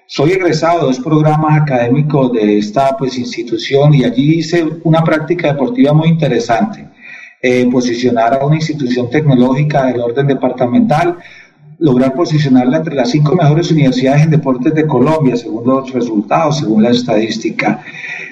Soy 0.05 0.31
egresado 0.31 0.79
de 0.79 0.85
dos 0.85 0.99
programas 0.99 1.61
académicos 1.61 2.31
de 2.31 2.59
esta 2.59 2.95
pues 2.97 3.17
institución 3.17 3.93
y 3.93 4.05
allí 4.05 4.39
hice 4.39 4.65
una 4.83 5.03
práctica 5.03 5.51
deportiva 5.51 5.93
muy 5.93 6.07
interesante. 6.07 6.87
Eh, 7.41 7.67
posicionar 7.69 8.35
a 8.35 8.45
una 8.45 8.55
institución 8.55 9.09
tecnológica 9.09 9.87
del 9.87 9.99
orden 9.99 10.27
departamental 10.27 11.17
lograr 11.83 12.13
posicionarla 12.13 12.77
entre 12.77 12.95
las 12.95 13.11
cinco 13.11 13.35
mejores 13.35 13.69
universidades 13.69 14.23
en 14.23 14.29
deportes 14.29 14.73
de 14.73 14.87
Colombia, 14.87 15.35
según 15.35 15.67
los 15.67 15.91
resultados, 15.91 16.59
según 16.59 16.81
la 16.81 16.91
estadística. 16.91 17.83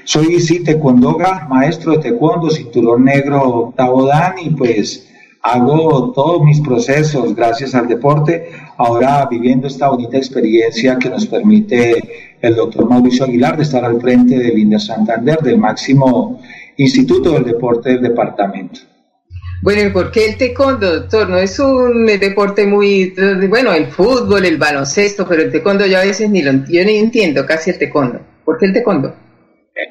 Soy 0.05 0.39
sí 0.39 0.63
taekwondoga, 0.63 1.47
maestro 1.49 1.91
de 1.91 1.97
taekwondo, 1.97 2.49
cinturón 2.49 3.03
negro, 3.03 3.41
octavo 3.41 4.05
dan 4.05 4.35
y 4.41 4.51
pues 4.51 5.05
hago 5.41 6.13
todos 6.13 6.41
mis 6.45 6.61
procesos 6.61 7.35
gracias 7.35 7.75
al 7.75 7.89
deporte, 7.89 8.51
ahora 8.77 9.27
viviendo 9.29 9.67
esta 9.67 9.89
bonita 9.89 10.15
experiencia 10.15 10.97
que 10.97 11.09
nos 11.09 11.25
permite 11.25 12.37
el 12.39 12.55
doctor 12.55 12.87
Mauricio 12.87 13.25
Aguilar 13.25 13.57
de 13.57 13.63
estar 13.63 13.83
al 13.83 13.99
frente 13.99 14.39
del 14.39 14.57
INDER 14.57 14.79
Santander, 14.79 15.39
del 15.39 15.57
máximo 15.57 16.39
instituto 16.77 17.31
del 17.33 17.43
deporte 17.43 17.89
del 17.89 18.01
departamento. 18.01 18.79
Bueno, 19.61 19.83
¿y 19.83 19.89
por 19.91 20.11
qué 20.11 20.25
el 20.25 20.37
taekwondo, 20.37 21.01
doctor? 21.01 21.29
No 21.29 21.37
es 21.37 21.59
un 21.59 22.07
deporte 22.07 22.65
muy, 22.65 23.13
bueno, 23.47 23.73
el 23.73 23.87
fútbol, 23.87 24.45
el 24.45 24.57
baloncesto, 24.57 25.27
pero 25.27 25.43
el 25.43 25.51
taekwondo 25.51 25.85
yo 25.85 25.99
a 25.99 26.01
veces 26.01 26.29
ni 26.31 26.41
lo 26.41 26.51
yo 26.51 26.83
ni 26.83 26.97
entiendo 26.97 27.45
casi 27.45 27.69
el 27.69 27.77
taekwondo. 27.77 28.19
¿Por 28.43 28.57
qué 28.57 28.65
el 28.65 28.73
taekwondo? 28.73 29.13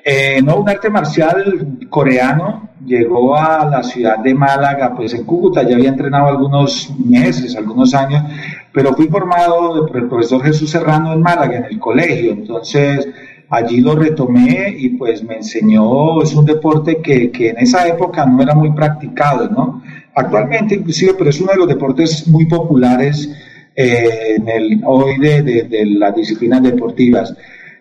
Eh, 0.04 0.40
no, 0.42 0.56
un 0.56 0.68
arte 0.68 0.90
marcial 0.90 1.78
coreano 1.88 2.70
llegó 2.84 3.36
a 3.36 3.64
la 3.64 3.82
ciudad 3.82 4.18
de 4.18 4.34
Málaga, 4.34 4.94
pues 4.94 5.14
en 5.14 5.24
Cúcuta 5.24 5.62
ya 5.62 5.76
había 5.76 5.88
entrenado 5.90 6.26
algunos 6.26 6.90
meses, 6.98 7.54
algunos 7.56 7.94
años, 7.94 8.24
pero 8.72 8.94
fui 8.94 9.08
formado 9.08 9.86
por 9.86 9.96
el 9.96 10.08
profesor 10.08 10.42
Jesús 10.42 10.70
Serrano 10.70 11.12
en 11.12 11.22
Málaga, 11.22 11.58
en 11.58 11.64
el 11.64 11.78
colegio, 11.78 12.32
entonces 12.32 13.08
allí 13.50 13.80
lo 13.80 13.97
retomé 13.97 14.75
y 14.78 14.90
pues 14.90 15.25
me 15.25 15.37
enseñó, 15.37 16.23
es 16.23 16.33
un 16.35 16.47
deporte 16.47 16.99
que, 17.02 17.30
que 17.33 17.50
en 17.50 17.59
esa 17.59 17.87
época 17.88 18.25
no 18.25 18.40
era 18.42 18.54
muy 18.54 18.71
practicado, 18.71 19.49
¿no? 19.50 19.83
Actualmente 20.14 20.76
inclusive, 20.76 21.14
pero 21.19 21.30
es 21.30 21.40
uno 21.40 21.52
de 21.52 21.59
los 21.59 21.69
deportes 21.69 22.26
muy 22.28 22.47
populares 22.47 23.28
eh, 23.75 24.37
en 24.37 24.49
el, 24.49 24.80
hoy 24.85 25.19
de, 25.19 25.42
de, 25.42 25.87
las 25.87 26.14
disciplinas 26.14 26.62
deportivas. 26.62 27.35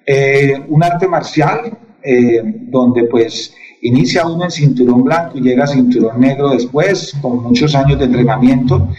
Eh, 0.05 0.59
un 0.67 0.83
arte 0.83 1.07
marcial 1.07 1.77
eh, 2.01 2.41
donde 2.43 3.03
pues 3.03 3.53
inicia 3.81 4.25
uno 4.25 4.45
en 4.45 4.51
cinturón 4.51 5.03
blanco 5.03 5.37
y 5.37 5.41
llega 5.41 5.65
a 5.65 5.67
cinturón 5.67 6.19
negro 6.19 6.49
después, 6.49 7.13
con 7.21 7.43
muchos 7.43 7.75
años 7.75 7.99
de 7.99 8.05
entrenamiento. 8.05 8.89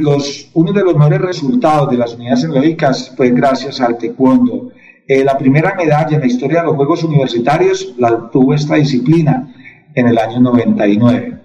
los, 0.00 0.50
uno 0.54 0.72
de 0.72 0.84
los 0.84 0.96
mejores 0.96 1.20
resultados 1.20 1.90
de 1.90 1.98
las 1.98 2.14
unidades 2.14 2.42
tecnológicas 2.42 3.12
fue 3.14 3.30
gracias 3.30 3.80
al 3.80 3.98
taekwondo. 3.98 4.70
Eh, 5.08 5.22
la 5.22 5.38
primera 5.38 5.74
medalla 5.74 6.16
en 6.16 6.20
la 6.20 6.26
historia 6.26 6.60
de 6.60 6.66
los 6.66 6.76
Juegos 6.76 7.04
Universitarios 7.04 7.94
la 7.96 8.12
obtuvo 8.12 8.54
esta 8.54 8.74
disciplina 8.74 9.54
en 9.94 10.08
el 10.08 10.18
año 10.18 10.40
99. 10.40 11.38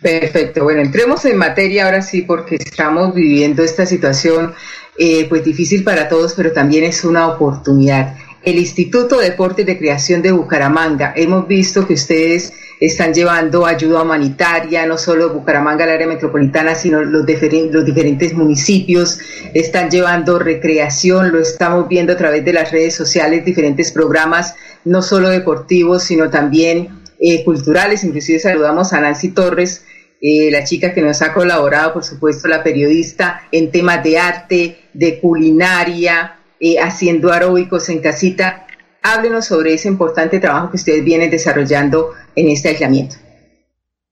Perfecto, 0.00 0.64
bueno, 0.64 0.82
entremos 0.82 1.24
en 1.24 1.38
materia 1.38 1.86
ahora 1.86 2.02
sí 2.02 2.22
porque 2.22 2.56
estamos 2.56 3.14
viviendo 3.14 3.62
esta 3.62 3.86
situación 3.86 4.54
eh, 4.98 5.26
pues 5.28 5.44
difícil 5.44 5.82
para 5.82 6.08
todos, 6.08 6.34
pero 6.34 6.52
también 6.52 6.84
es 6.84 7.04
una 7.04 7.26
oportunidad. 7.26 8.14
El 8.44 8.58
Instituto 8.58 9.18
de 9.18 9.30
Deportes 9.30 9.64
de 9.64 9.78
Creación 9.78 10.20
de 10.20 10.30
Bucaramanga, 10.30 11.14
hemos 11.16 11.48
visto 11.48 11.86
que 11.86 11.94
ustedes 11.94 12.52
están 12.78 13.14
llevando 13.14 13.64
ayuda 13.64 14.02
humanitaria, 14.02 14.84
no 14.84 14.98
solo 14.98 15.32
Bucaramanga, 15.32 15.84
el 15.84 15.92
área 15.92 16.06
metropolitana, 16.06 16.74
sino 16.74 17.02
los, 17.02 17.24
diferentes 17.24 18.34
municipios, 18.34 19.18
están 19.54 19.90
llevando 19.90 20.38
recreación, 20.38 21.32
lo 21.32 21.38
estamos 21.40 21.88
viendo 21.88 22.12
a 22.12 22.16
través 22.18 22.44
de 22.44 22.52
las 22.52 22.70
redes 22.70 22.94
sociales, 22.94 23.46
diferentes 23.46 23.90
programas, 23.92 24.54
no 24.84 25.00
solo 25.00 25.30
deportivos, 25.30 26.02
sino 26.02 26.28
también 26.28 27.00
eh, 27.20 27.44
culturales, 27.44 28.04
inclusive 28.04 28.40
saludamos 28.40 28.92
a 28.92 29.00
Nancy 29.00 29.30
Torres, 29.30 29.86
eh, 30.20 30.50
la 30.50 30.64
chica 30.64 30.92
que 30.92 31.00
nos 31.00 31.22
ha 31.22 31.32
colaborado, 31.32 31.94
por 31.94 32.04
supuesto, 32.04 32.46
la 32.48 32.62
periodista 32.62 33.42
en 33.52 33.70
temas 33.70 34.02
de 34.04 34.18
arte, 34.18 34.78
de 34.92 35.18
culinaria, 35.18 36.40
eh, 36.60 36.78
haciendo 36.78 37.32
aeróbicos 37.32 37.88
en 37.88 38.00
casita 38.00 38.66
háblenos 39.04 39.44
sobre 39.44 39.74
ese 39.74 39.88
importante 39.88 40.40
trabajo 40.40 40.70
que 40.70 40.76
ustedes 40.76 41.04
vienen 41.04 41.30
desarrollando 41.30 42.12
en 42.34 42.48
este 42.48 42.70
aislamiento. 42.70 43.16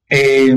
Eh, 0.09 0.55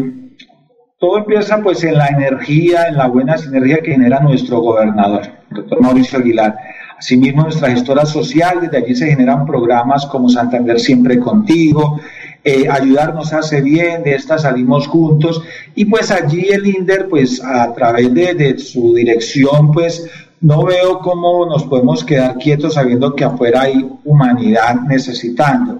todo 1.00 1.18
empieza 1.18 1.62
pues 1.62 1.84
en 1.84 1.98
la 1.98 2.08
energía, 2.08 2.88
en 2.88 2.98
la 2.98 3.08
buena 3.08 3.38
sinergia 3.38 3.82
que 3.82 3.92
genera 3.92 4.20
nuestro 4.20 4.60
gobernador, 4.60 5.22
el 5.50 5.58
doctor 5.58 5.82
Mauricio 5.82 6.20
Aguilar. 6.20 6.56
Asimismo, 6.98 7.44
nuestra 7.44 7.70
gestora 7.70 8.06
social, 8.06 8.60
desde 8.62 8.78
allí 8.78 8.96
se 8.96 9.08
generan 9.08 9.46
programas 9.46 10.06
como 10.06 10.30
Santander 10.30 10.80
Siempre 10.80 11.20
Contigo, 11.20 12.00
eh, 12.44 12.68
Ayudarnos 12.70 13.34
hace 13.34 13.62
bien, 13.62 14.04
de 14.04 14.16
esta 14.16 14.38
salimos 14.38 14.88
juntos, 14.88 15.42
y 15.76 15.86
pues 15.86 16.12
allí 16.12 16.48
el 16.52 16.68
INDER, 16.68 17.08
pues 17.10 17.44
a 17.44 17.74
través 17.74 18.14
de, 18.14 18.34
de 18.34 18.58
su 18.58 18.94
dirección, 18.94 19.72
pues 19.72 20.10
no 20.46 20.64
veo 20.64 21.00
cómo 21.00 21.48
nos 21.48 21.64
podemos 21.64 22.06
quedar 22.06 22.38
quietos 22.38 22.76
sabiendo 22.76 23.16
que 23.16 23.24
afuera 23.24 23.62
hay 23.62 23.84
humanidad 24.04 24.76
necesitando. 24.88 25.80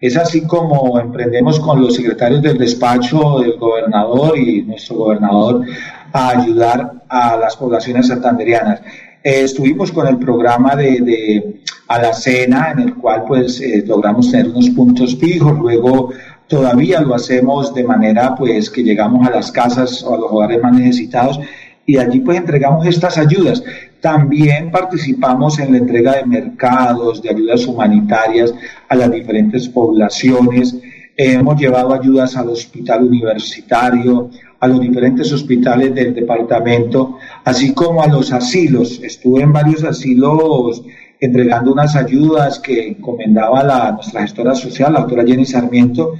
Es 0.00 0.16
así 0.16 0.46
como 0.46 1.00
emprendemos 1.00 1.58
con 1.58 1.80
los 1.80 1.96
secretarios 1.96 2.40
del 2.40 2.56
despacho 2.56 3.40
del 3.40 3.58
gobernador 3.58 4.38
y 4.38 4.62
nuestro 4.62 4.98
gobernador 4.98 5.66
a 6.12 6.28
ayudar 6.28 6.92
a 7.08 7.36
las 7.36 7.56
poblaciones 7.56 8.06
santanderianas. 8.06 8.82
Eh, 9.24 9.40
estuvimos 9.42 9.90
con 9.90 10.06
el 10.06 10.16
programa 10.18 10.76
de, 10.76 11.00
de, 11.00 11.60
la 11.88 12.12
cena 12.12 12.70
en 12.70 12.78
el 12.80 12.94
cual 12.94 13.24
pues 13.26 13.60
eh, 13.60 13.82
logramos 13.84 14.30
tener 14.30 14.46
unos 14.46 14.70
puntos 14.70 15.16
fijos, 15.16 15.58
luego 15.58 16.10
todavía 16.46 17.00
lo 17.00 17.16
hacemos 17.16 17.74
de 17.74 17.82
manera 17.82 18.36
pues 18.36 18.70
que 18.70 18.84
llegamos 18.84 19.26
a 19.26 19.30
las 19.30 19.50
casas 19.50 20.04
o 20.04 20.14
a 20.14 20.18
los 20.18 20.30
hogares 20.30 20.62
más 20.62 20.72
necesitados 20.72 21.40
y 21.86 21.98
allí 21.98 22.20
pues 22.20 22.38
entregamos 22.38 22.86
estas 22.86 23.18
ayudas. 23.18 23.62
También 24.00 24.70
participamos 24.70 25.58
en 25.58 25.72
la 25.72 25.78
entrega 25.78 26.16
de 26.16 26.26
mercados, 26.26 27.22
de 27.22 27.30
ayudas 27.30 27.66
humanitarias 27.66 28.54
a 28.88 28.96
las 28.96 29.10
diferentes 29.10 29.68
poblaciones. 29.68 30.76
hemos 31.16 31.60
llevado 31.60 31.94
ayudas 31.94 32.36
al 32.36 32.48
hospital 32.48 33.04
universitario, 33.04 34.30
a 34.58 34.66
los 34.66 34.80
diferentes 34.80 35.32
hospitales 35.32 35.94
del 35.94 36.14
departamento, 36.14 37.18
así 37.44 37.72
como 37.72 38.02
a 38.02 38.08
los 38.08 38.32
asilos. 38.32 39.00
Estuve 39.02 39.42
en 39.42 39.52
varios 39.52 39.84
asilos 39.84 40.82
entregando 41.20 41.72
unas 41.72 41.94
ayudas 41.96 42.58
que 42.58 42.88
encomendaba 42.88 43.62
la, 43.62 43.92
nuestra 43.92 44.22
gestora 44.22 44.54
social, 44.54 44.92
la 44.92 45.00
doctora 45.00 45.24
Jenny 45.24 45.46
Sarmiento, 45.46 46.14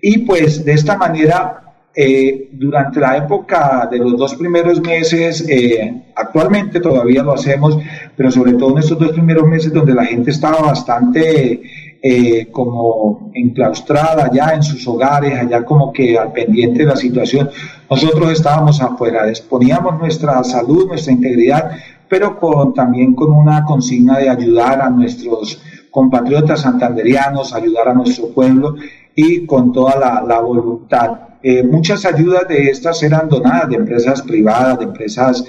y 0.00 0.18
pues 0.18 0.64
de 0.64 0.72
esta 0.72 0.96
manera 0.96 1.67
eh, 1.94 2.50
durante 2.52 3.00
la 3.00 3.16
época 3.16 3.88
de 3.90 3.98
los 3.98 4.16
dos 4.16 4.34
primeros 4.36 4.80
meses, 4.80 5.44
eh, 5.48 6.04
actualmente 6.14 6.80
todavía 6.80 7.22
lo 7.22 7.32
hacemos, 7.32 7.78
pero 8.16 8.30
sobre 8.30 8.52
todo 8.52 8.70
en 8.72 8.78
estos 8.78 8.98
dos 8.98 9.10
primeros 9.10 9.46
meses 9.48 9.72
donde 9.72 9.94
la 9.94 10.04
gente 10.04 10.30
estaba 10.30 10.60
bastante 10.60 11.60
eh, 12.00 12.46
como 12.52 13.32
enclaustrada 13.34 14.30
ya 14.32 14.54
en 14.54 14.62
sus 14.62 14.86
hogares, 14.86 15.36
allá 15.36 15.64
como 15.64 15.92
que 15.92 16.16
al 16.16 16.32
pendiente 16.32 16.80
de 16.80 16.86
la 16.86 16.96
situación, 16.96 17.50
nosotros 17.90 18.30
estábamos 18.30 18.80
afuera, 18.80 19.28
exponíamos 19.28 19.98
nuestra 19.98 20.44
salud, 20.44 20.86
nuestra 20.86 21.12
integridad, 21.12 21.72
pero 22.08 22.38
con, 22.38 22.74
también 22.74 23.14
con 23.14 23.32
una 23.32 23.64
consigna 23.64 24.18
de 24.18 24.28
ayudar 24.28 24.80
a 24.80 24.90
nuestros 24.90 25.60
compatriotas 25.90 26.60
santanderianos, 26.60 27.52
ayudar 27.52 27.88
a 27.88 27.94
nuestro 27.94 28.28
pueblo 28.28 28.76
y 29.16 29.46
con 29.46 29.72
toda 29.72 30.22
la 30.24 30.40
voluntad. 30.40 31.27
Eh, 31.42 31.62
muchas 31.62 32.04
ayudas 32.04 32.48
de 32.48 32.70
estas 32.70 33.02
eran 33.02 33.28
donadas 33.28 33.68
de 33.68 33.76
empresas 33.76 34.22
privadas, 34.22 34.78
de 34.78 34.84
empresas 34.86 35.44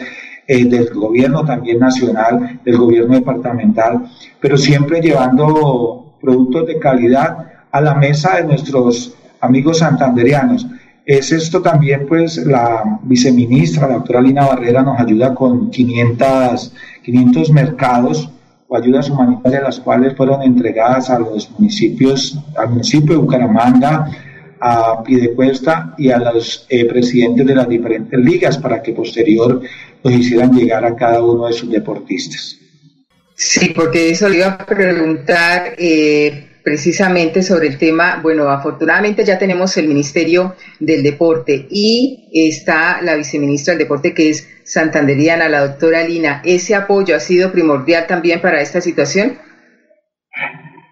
eh, 0.48 0.66
del 0.66 0.94
gobierno 0.94 1.44
también 1.46 1.80
nacional, 1.80 2.60
del 2.64 2.78
gobierno 2.78 3.16
departamental, 3.16 4.10
pero 4.40 4.58
siempre 4.58 5.02
llevando 5.02 6.16
productos 6.22 6.68
de 6.68 6.80
calidad 6.80 7.38
a 7.72 7.82
la 7.82 7.96
mesa 7.96 8.38
de 8.38 8.44
nuestros 8.44 9.16
amigos 9.42 9.80
santanderianos. 9.80 10.68
Es 11.06 11.32
esto 11.32 11.62
también, 11.62 12.06
pues, 12.08 12.38
la 12.38 13.00
viceministra, 13.04 13.88
la 13.88 13.96
doctora 13.96 14.22
Lina 14.22 14.46
Barrera, 14.46 14.84
nos 14.84 15.00
ayuda 15.00 15.34
con 15.34 15.72
500, 15.72 16.74
500 17.04 17.52
mercados 17.52 18.30
o 18.68 18.78
ayudas 18.78 19.10
humanitarias, 19.10 19.64
las 19.64 19.80
cuales 19.80 20.16
fueron 20.16 20.44
entregadas 20.44 21.10
a 21.10 21.18
los 21.18 21.50
municipios, 21.58 22.40
al 22.56 22.70
municipio 22.70 23.16
de 23.16 23.22
Bucaramanga, 23.22 24.08
a 24.60 25.02
Piedecuesta 25.04 25.94
y 25.98 26.10
a 26.10 26.18
los 26.18 26.66
eh, 26.70 26.86
presidentes 26.86 27.46
de 27.46 27.56
las 27.56 27.68
diferentes 27.68 28.20
ligas 28.20 28.58
para 28.58 28.82
que 28.82 28.94
posterior 28.94 29.62
los 30.04 30.14
hicieran 30.14 30.52
llegar 30.52 30.86
a 30.86 30.96
cada 30.96 31.24
uno 31.24 31.48
de 31.48 31.54
sus 31.54 31.72
deportistas. 31.72 32.58
Sí, 33.36 33.72
porque 33.74 34.10
eso 34.10 34.28
le 34.28 34.38
iba 34.38 34.48
a 34.48 34.66
preguntar 34.66 35.76
eh, 35.78 36.50
precisamente 36.64 37.42
sobre 37.42 37.68
el 37.68 37.78
tema. 37.78 38.20
Bueno, 38.22 38.50
afortunadamente 38.50 39.24
ya 39.24 39.38
tenemos 39.38 39.76
el 39.78 39.88
Ministerio 39.88 40.56
del 40.80 41.04
Deporte 41.04 41.68
y 41.70 42.30
está 42.34 43.02
la 43.02 43.16
viceministra 43.16 43.74
del 43.74 43.80
Deporte 43.80 44.14
que 44.14 44.30
es 44.30 44.48
santanderiana, 44.66 45.48
la 45.48 45.68
doctora 45.68 46.04
Lina. 46.04 46.42
¿Ese 46.44 46.76
apoyo 46.76 47.16
ha 47.16 47.20
sido 47.20 47.52
primordial 47.52 48.08
también 48.08 48.42
para 48.42 48.62
esta 48.62 48.82
situación? 48.82 49.38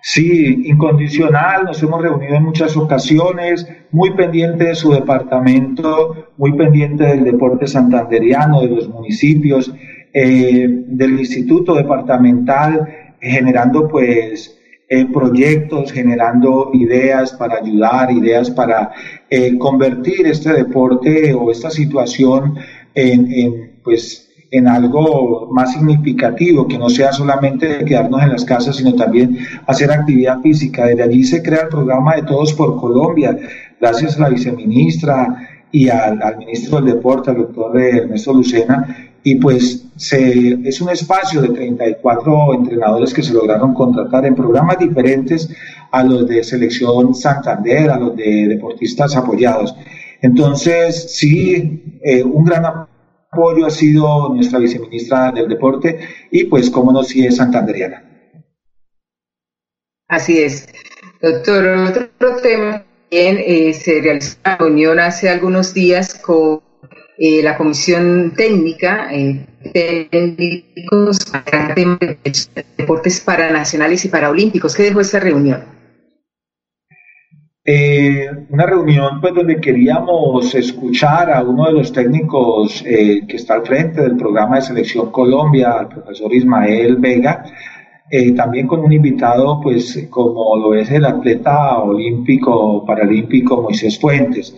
Sí, 0.10 0.62
incondicional, 0.64 1.66
nos 1.66 1.84
hemos 1.84 2.02
reunido 2.02 2.36
en 2.36 2.44
muchas 2.44 2.78
ocasiones, 2.78 3.68
muy 3.92 4.12
pendiente 4.12 4.64
de 4.64 4.76
su 4.76 4.94
departamento, 4.94 6.30
muy 6.38 6.54
pendiente 6.54 7.04
del 7.04 7.26
deporte 7.26 7.68
santanderiano, 7.68 8.62
de 8.62 8.70
los 8.70 8.88
municipios, 8.88 9.70
eh, 10.14 10.66
del 10.70 11.20
instituto 11.20 11.76
departamental, 11.76 12.88
generando 13.20 13.90
pues 13.90 14.58
eh, 14.88 15.08
proyectos, 15.12 15.92
generando 15.92 16.70
ideas 16.74 17.34
para 17.34 17.58
ayudar, 17.58 18.10
ideas 18.10 18.50
para 18.50 18.92
eh, 19.30 19.58
convertir 19.58 20.26
este 20.26 20.54
deporte 20.54 21.34
o 21.34 21.52
esta 21.52 21.70
situación 21.70 22.56
en, 22.96 23.30
en 23.30 23.72
pues 23.84 24.26
en 24.51 24.68
algo 24.68 25.50
más 25.51 25.74
significativo, 25.74 26.68
que 26.68 26.77
no 26.77 26.89
sea 26.89 27.12
solamente 27.12 27.84
quedarnos 27.86 28.22
en 28.24 28.30
las 28.30 28.46
casas, 28.46 28.77
sino 28.77 28.94
también 28.96 29.38
hacer 29.66 29.92
actividad 29.92 30.42
física. 30.42 30.86
Desde 30.86 31.04
allí 31.04 31.24
se 31.24 31.44
crea 31.44 31.63
el 31.63 31.70
programa 31.70 32.16
de 32.16 32.24
Todos 32.24 32.54
por 32.54 32.80
Colombia, 32.80 33.38
gracias 33.80 34.18
a 34.18 34.22
la 34.22 34.30
viceministra 34.30 35.48
y 35.72 35.89
al, 35.89 36.38
ministro 36.38 36.80
del 36.80 36.96
Deporte, 36.96 37.32
al 37.32 37.38
doctor 37.38 37.80
Ernesto 37.80 38.34
Lucena, 38.34 38.96
y 39.24 39.36
pues 39.36 39.86
se, 39.98 40.58
es 40.63 40.80
un 40.80 40.89
espacio 40.89 41.42
de 41.42 41.50
34 41.50 42.54
entrenadores 42.54 43.13
que 43.13 43.24
se 43.24 43.34
lograron 43.34 43.74
contratar 43.74 44.25
en 44.25 44.36
programas 44.36 44.80
diferentes 44.80 45.50
a 45.92 46.04
los 46.04 46.27
de 46.27 46.44
selección 46.44 47.13
Santander, 47.13 47.89
a 47.89 48.00
los 48.00 48.16
de 48.16 48.48
deportistas 48.48 49.18
apoyados. 49.18 49.75
Entonces, 50.22 51.14
sí, 51.14 52.00
eh, 52.01 52.24
un 52.24 52.46
gran 52.46 52.66
apoyo 52.66 52.87
apoyo 53.31 53.66
ha 53.66 53.70
sido 53.70 54.29
nuestra 54.33 54.59
viceministra 54.59 55.31
del 55.31 55.48
Deporte 55.48 56.00
y 56.31 56.46
pues, 56.46 56.70
como 56.70 56.92
no, 56.92 57.03
si 57.03 57.25
es 57.25 57.37
santanderiana. 57.37 58.03
Así 60.07 60.40
es. 60.40 60.68
Doctor, 61.22 61.66
otro 61.68 62.35
tema 62.42 62.83
también 63.09 63.37
eh, 63.46 63.74
se 63.74 64.01
realizó 64.01 64.37
una 64.46 64.57
reunión 64.57 65.00
hace 65.00 65.29
algunos 65.29 65.74
días 65.74 66.13
con 66.13 66.61
eh, 67.18 67.42
la 67.42 67.57
Comisión 67.57 68.33
Técnica, 68.35 69.09
eh, 69.11 69.46
técnicos 69.74 71.18
para 71.25 71.75
deportes 72.77 73.20
paranacionales 73.22 74.05
y 74.05 74.09
paraolímpicos. 74.09 74.75
¿Qué 74.75 74.83
dejó 74.83 75.01
esta 75.01 75.20
reunión? 75.20 75.63
Eh, 77.70 78.30
una 78.50 78.66
reunión 78.66 79.20
pues 79.20 79.36
donde 79.36 79.60
queríamos 79.60 80.56
escuchar 80.56 81.30
a 81.30 81.44
uno 81.44 81.66
de 81.66 81.74
los 81.74 81.92
técnicos 81.92 82.82
eh, 82.86 83.24
que 83.27 83.36
está 83.36 83.56
al 83.56 83.66
frente 83.66 84.01
del 84.03 84.16
programa 84.16 84.56
de 84.56 84.62
selección 84.62 85.12
Colombia, 85.12 85.74
al 85.74 85.90
profesor 85.90 86.34
Ismael 86.34 86.96
Vega, 86.96 87.44
eh, 88.10 88.32
también 88.32 88.68
con 88.68 88.80
un 88.80 88.94
invitado 88.94 89.60
pues 89.60 90.08
como 90.10 90.56
lo 90.56 90.75
es 90.75 90.90
el 90.92 91.03
atleta 91.03 91.80
olímpico 91.80 92.86
paralímpico 92.86 93.62
Moisés 93.64 94.00
Fuentes. 94.00 94.56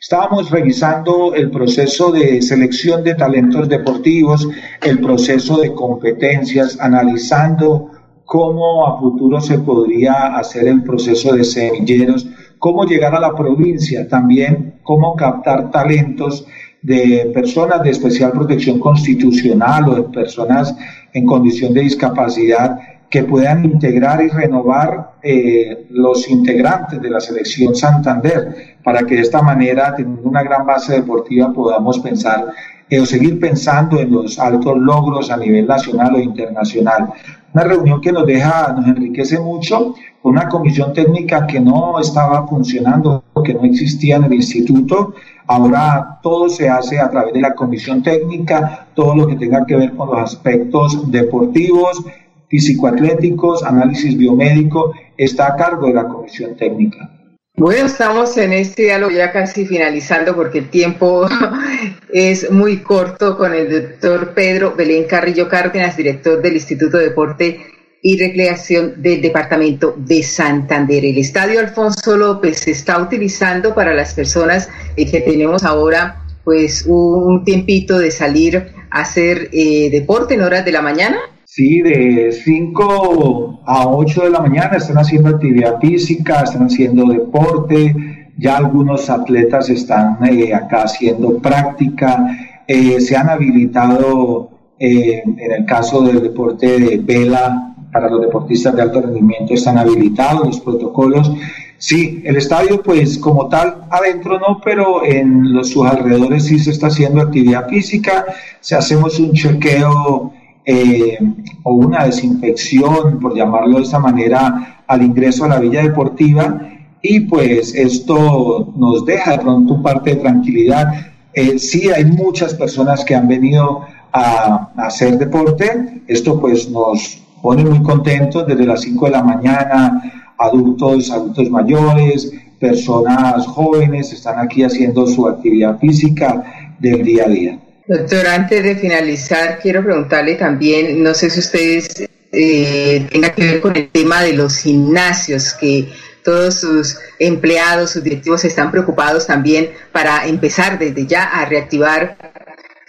Estábamos 0.00 0.50
revisando 0.50 1.34
el 1.34 1.50
proceso 1.50 2.10
de 2.10 2.40
selección 2.40 3.04
de 3.04 3.16
talentos 3.16 3.68
deportivos, 3.68 4.48
el 4.82 5.00
proceso 5.00 5.58
de 5.58 5.74
competencias, 5.74 6.80
analizando 6.80 7.90
cómo 8.24 8.86
a 8.86 8.98
futuro 8.98 9.42
se 9.42 9.58
podría 9.58 10.36
hacer 10.36 10.66
el 10.68 10.82
proceso 10.82 11.34
de 11.34 11.44
semilleros 11.44 12.26
cómo 12.58 12.84
llegar 12.84 13.14
a 13.14 13.20
la 13.20 13.34
provincia, 13.34 14.08
también 14.08 14.74
cómo 14.82 15.14
captar 15.16 15.70
talentos 15.70 16.46
de 16.82 17.30
personas 17.34 17.82
de 17.82 17.90
especial 17.90 18.32
protección 18.32 18.78
constitucional 18.78 19.88
o 19.88 19.94
de 19.96 20.02
personas 20.04 20.76
en 21.12 21.26
condición 21.26 21.74
de 21.74 21.80
discapacidad 21.80 22.78
que 23.10 23.22
puedan 23.22 23.64
integrar 23.64 24.22
y 24.22 24.28
renovar 24.28 25.12
eh, 25.22 25.86
los 25.90 26.28
integrantes 26.28 27.00
de 27.00 27.10
la 27.10 27.20
selección 27.20 27.74
Santander 27.74 28.76
para 28.82 29.04
que 29.04 29.16
de 29.16 29.22
esta 29.22 29.42
manera, 29.42 29.94
teniendo 29.94 30.28
una 30.28 30.42
gran 30.42 30.66
base 30.66 30.94
deportiva, 30.94 31.52
podamos 31.52 31.98
pensar 32.00 32.52
eh, 32.88 33.00
o 33.00 33.06
seguir 33.06 33.40
pensando 33.40 33.98
en 33.98 34.12
los 34.12 34.38
altos 34.38 34.76
logros 34.78 35.30
a 35.30 35.36
nivel 35.36 35.66
nacional 35.66 36.14
o 36.14 36.20
internacional. 36.20 37.12
Una 37.52 37.64
reunión 37.64 38.00
que 38.00 38.12
nos 38.12 38.26
deja, 38.26 38.72
nos 38.72 38.86
enriquece 38.86 39.38
mucho, 39.38 39.94
una 40.22 40.48
comisión 40.48 40.92
técnica 40.92 41.46
que 41.46 41.60
no 41.60 42.00
estaba 42.00 42.46
funcionando, 42.46 43.22
que 43.44 43.54
no 43.54 43.64
existía 43.64 44.16
en 44.16 44.24
el 44.24 44.34
instituto. 44.34 45.14
Ahora 45.46 46.18
todo 46.22 46.48
se 46.48 46.68
hace 46.68 46.98
a 46.98 47.08
través 47.08 47.32
de 47.32 47.40
la 47.40 47.54
comisión 47.54 48.02
técnica, 48.02 48.88
todo 48.94 49.14
lo 49.14 49.26
que 49.26 49.36
tenga 49.36 49.64
que 49.64 49.76
ver 49.76 49.94
con 49.94 50.08
los 50.08 50.18
aspectos 50.18 51.10
deportivos, 51.10 52.04
físico-atléticos, 52.48 53.62
análisis 53.62 54.16
biomédico, 54.16 54.92
está 55.16 55.48
a 55.48 55.56
cargo 55.56 55.86
de 55.86 55.94
la 55.94 56.08
comisión 56.08 56.56
técnica. 56.56 57.10
Bueno, 57.58 57.86
estamos 57.86 58.36
en 58.36 58.52
este 58.52 58.82
diálogo 58.82 59.12
ya 59.12 59.32
casi 59.32 59.64
finalizando 59.64 60.36
porque 60.36 60.58
el 60.58 60.68
tiempo 60.68 61.26
es 62.12 62.50
muy 62.50 62.78
corto 62.82 63.38
con 63.38 63.54
el 63.54 63.70
doctor 63.70 64.34
Pedro 64.34 64.74
Belén 64.76 65.04
Carrillo 65.04 65.48
Cárdenas, 65.48 65.96
director 65.96 66.42
del 66.42 66.54
Instituto 66.54 66.98
de 66.98 67.04
Deporte 67.04 67.75
y 68.06 68.16
Recreación 68.16 69.02
del 69.02 69.20
Departamento 69.20 69.96
de 69.98 70.22
Santander. 70.22 71.04
El 71.04 71.18
Estadio 71.18 71.58
Alfonso 71.58 72.16
López 72.16 72.60
se 72.60 72.70
está 72.70 73.02
utilizando 73.02 73.74
para 73.74 73.92
las 73.94 74.14
personas 74.14 74.68
que 74.94 75.20
tenemos 75.22 75.64
ahora 75.64 76.22
pues 76.44 76.84
un 76.86 77.42
tiempito 77.44 77.98
de 77.98 78.12
salir 78.12 78.68
a 78.92 79.00
hacer 79.00 79.50
eh, 79.52 79.90
deporte 79.90 80.34
en 80.34 80.42
horas 80.42 80.64
de 80.64 80.70
la 80.70 80.82
mañana. 80.82 81.16
Sí, 81.46 81.82
de 81.82 82.30
5 82.30 83.64
a 83.66 83.88
8 83.88 84.22
de 84.22 84.30
la 84.30 84.40
mañana 84.40 84.76
están 84.76 84.98
haciendo 84.98 85.30
actividad 85.30 85.80
física, 85.80 86.42
están 86.42 86.66
haciendo 86.66 87.06
deporte, 87.06 87.92
ya 88.38 88.58
algunos 88.58 89.10
atletas 89.10 89.68
están 89.68 90.18
eh, 90.24 90.54
acá 90.54 90.84
haciendo 90.84 91.38
práctica, 91.38 92.24
eh, 92.68 93.00
se 93.00 93.16
han 93.16 93.30
habilitado 93.30 94.50
eh, 94.78 95.22
en 95.24 95.52
el 95.52 95.64
caso 95.64 96.02
del 96.02 96.22
deporte 96.22 96.78
de 96.78 96.98
vela 96.98 97.65
para 97.92 98.10
los 98.10 98.20
deportistas 98.20 98.74
de 98.74 98.82
alto 98.82 99.00
rendimiento 99.00 99.54
están 99.54 99.78
habilitados, 99.78 100.46
los 100.46 100.60
protocolos. 100.60 101.32
Sí, 101.78 102.22
el 102.24 102.36
estadio 102.36 102.82
pues 102.82 103.18
como 103.18 103.48
tal 103.48 103.82
adentro 103.90 104.38
no, 104.38 104.60
pero 104.64 105.04
en 105.04 105.52
los, 105.52 105.70
sus 105.70 105.86
alrededores 105.86 106.46
sí 106.46 106.58
se 106.58 106.70
está 106.70 106.86
haciendo 106.86 107.20
actividad 107.20 107.68
física, 107.68 108.24
se 108.60 108.74
hacemos 108.74 109.18
un 109.20 109.32
chequeo 109.32 110.32
eh, 110.64 111.18
o 111.62 111.74
una 111.74 112.04
desinfección, 112.06 113.20
por 113.20 113.36
llamarlo 113.36 113.76
de 113.76 113.84
esta 113.84 113.98
manera, 113.98 114.82
al 114.86 115.02
ingreso 115.02 115.44
a 115.44 115.48
la 115.48 115.60
villa 115.60 115.82
deportiva 115.82 116.60
y 117.02 117.20
pues 117.20 117.74
esto 117.74 118.72
nos 118.76 119.04
deja 119.04 119.32
de 119.32 119.38
pronto 119.38 119.82
parte 119.82 120.10
de 120.10 120.16
tranquilidad. 120.16 120.86
Eh, 121.34 121.58
sí 121.58 121.90
hay 121.90 122.04
muchas 122.04 122.54
personas 122.54 123.04
que 123.04 123.14
han 123.14 123.28
venido 123.28 123.82
a, 124.12 124.70
hacer 124.76 125.18
deporte, 125.18 126.02
esto 126.06 126.40
pues 126.40 126.70
nos 126.70 127.22
pone 127.42 127.64
muy 127.64 127.82
contentos 127.82 128.46
desde 128.46 128.66
las 128.66 128.80
5 128.80 129.06
de 129.06 129.10
la 129.12 129.22
mañana, 129.22 130.34
adultos, 130.38 131.10
adultos 131.10 131.50
mayores, 131.50 132.32
personas 132.58 133.46
jóvenes 133.46 134.12
están 134.12 134.38
aquí 134.38 134.62
haciendo 134.62 135.06
su 135.06 135.28
actividad 135.28 135.78
física 135.78 136.74
del 136.78 137.02
día 137.02 137.24
a 137.24 137.28
día. 137.28 137.58
Doctor, 137.86 138.26
antes 138.26 138.64
de 138.64 138.74
finalizar, 138.76 139.58
quiero 139.60 139.82
preguntarle 139.84 140.34
también, 140.34 141.02
no 141.02 141.14
sé 141.14 141.30
si 141.30 141.38
ustedes 141.38 142.08
eh, 142.32 143.06
que 143.10 143.44
ver 143.44 143.60
con 143.60 143.76
el 143.76 143.88
tema 143.88 144.22
de 144.22 144.32
los 144.32 144.58
gimnasios, 144.58 145.52
que 145.54 145.88
todos 146.24 146.60
sus 146.60 146.98
empleados, 147.20 147.92
sus 147.92 148.02
directivos 148.02 148.44
están 148.44 148.72
preocupados 148.72 149.26
también 149.26 149.70
para 149.92 150.26
empezar 150.26 150.78
desde 150.78 151.06
ya 151.06 151.22
a 151.22 151.44
reactivar 151.44 152.16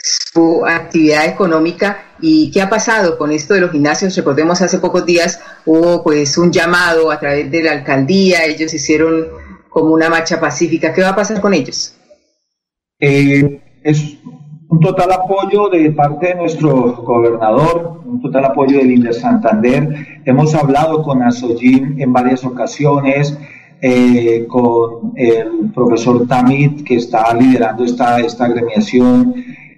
su 0.02 0.66
actividad 0.66 1.28
económica 1.28 2.07
y 2.22 2.52
qué 2.52 2.62
ha 2.62 2.70
pasado 2.70 3.18
con 3.18 3.32
esto 3.32 3.54
de 3.54 3.62
los 3.62 3.72
gimnasios. 3.72 4.16
Recordemos 4.16 4.62
hace 4.62 4.80
pocos 4.80 5.06
días 5.06 5.40
hubo 5.66 6.04
pues 6.04 6.38
un 6.38 6.52
llamado 6.52 7.12
a 7.12 7.20
través 7.20 7.50
de 7.52 7.64
la 7.64 7.72
alcaldía, 7.72 8.46
ellos 8.46 8.74
hicieron 8.74 9.28
como 9.70 9.94
una 9.94 10.10
marcha 10.10 10.40
pacífica. 10.40 10.94
¿Qué 10.94 11.02
va 11.02 11.10
a 11.10 11.16
pasar 11.16 11.40
con 11.40 11.54
ellos? 11.54 11.94
Eh, 13.00 13.62
es 13.84 14.18
un 14.70 14.80
total 14.80 15.12
apoyo 15.12 15.70
de 15.70 15.92
parte 15.92 16.28
de 16.28 16.36
nuestro 16.36 16.94
gobernador, 17.04 18.02
un 18.06 18.22
total 18.22 18.46
apoyo 18.46 18.80
del 18.80 18.92
INDER 18.92 19.14
Santander. 19.14 20.22
Hemos 20.26 20.54
hablado 20.56 21.04
con 21.04 21.22
Asoyin 21.22 22.00
en 22.00 22.12
varias 22.12 22.44
ocasiones, 22.44 23.38
eh, 23.82 24.46
con 24.48 25.14
el 25.16 25.72
profesor 25.74 26.28
Tamit, 26.28 26.84
que 26.84 26.96
está 26.96 27.34
liderando 27.34 27.86
esta, 27.86 28.20
esta 28.20 28.46
agremiación. 28.46 29.36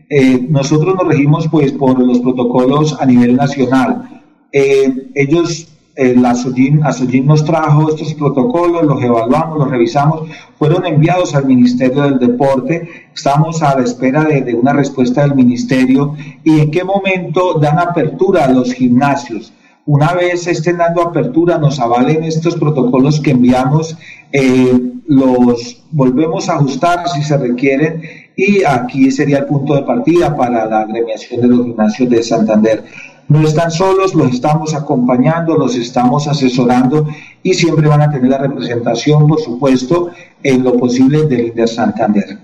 Eh, 0.09 0.47
nosotros 0.49 0.95
nos 0.95 1.07
regimos 1.07 1.47
pues 1.49 1.71
por 1.71 1.99
los 1.99 2.19
protocolos 2.19 2.97
a 2.99 3.05
nivel 3.05 3.35
nacional. 3.35 4.21
Eh, 4.51 5.11
ellos 5.15 5.67
el 5.99 6.25
ASOGIN, 6.25 6.81
nos 7.25 7.43
trajo 7.43 7.89
estos 7.89 8.13
protocolos, 8.13 8.85
los 8.85 9.03
evaluamos, 9.03 9.59
los 9.59 9.69
revisamos, 9.69 10.29
fueron 10.57 10.85
enviados 10.85 11.35
al 11.35 11.45
Ministerio 11.45 12.03
del 12.03 12.19
Deporte, 12.19 13.09
estamos 13.13 13.61
a 13.61 13.77
la 13.77 13.83
espera 13.83 14.23
de, 14.23 14.53
una 14.53 14.71
respuesta 14.71 15.21
del 15.21 15.35
Ministerio 15.35 16.15
y 16.45 16.61
en 16.61 16.71
qué 16.71 16.85
momento 16.85 17.55
dan 17.55 17.79
apertura 17.79 18.45
a 18.45 18.51
los 18.51 18.73
gimnasios. 18.73 19.51
Una 19.85 20.13
vez 20.13 20.47
estén 20.47 20.77
dando 20.77 21.01
apertura, 21.01 21.57
nos 21.57 21.81
avalen 21.81 22.23
estos 22.23 22.55
protocolos 22.55 23.19
que 23.19 23.31
enviamos, 23.31 23.97
eh, 24.31 24.79
los 25.05 25.83
volvemos 25.91 26.47
a 26.47 26.55
ajustar 26.55 27.09
si 27.09 27.23
se 27.23 27.37
requieren 27.37 28.01
y 28.39 28.63
aquí 28.63 29.11
sería 29.11 29.39
el 29.39 29.45
punto 29.47 29.75
de 29.75 29.81
partida 29.81 30.33
para 30.33 30.65
la 30.65 30.79
agremiación 30.79 31.41
de 31.41 31.47
los 31.49 31.65
gimnasios 31.65 32.09
de 32.09 32.23
Santander. 32.23 32.85
No 33.27 33.45
están 33.45 33.69
solos, 33.69 34.15
los 34.15 34.33
estamos 34.33 34.73
acompañando, 34.73 35.57
los 35.57 35.75
estamos 35.75 36.25
asesorando 36.25 37.05
y 37.43 37.53
siempre 37.53 37.89
van 37.89 38.01
a 38.01 38.09
tener 38.09 38.29
la 38.29 38.37
representación, 38.37 39.27
por 39.27 39.41
supuesto, 39.41 40.11
en 40.41 40.63
lo 40.63 40.77
posible 40.77 41.27
del 41.27 41.47
INDER 41.47 41.67
Santander. 41.67 42.37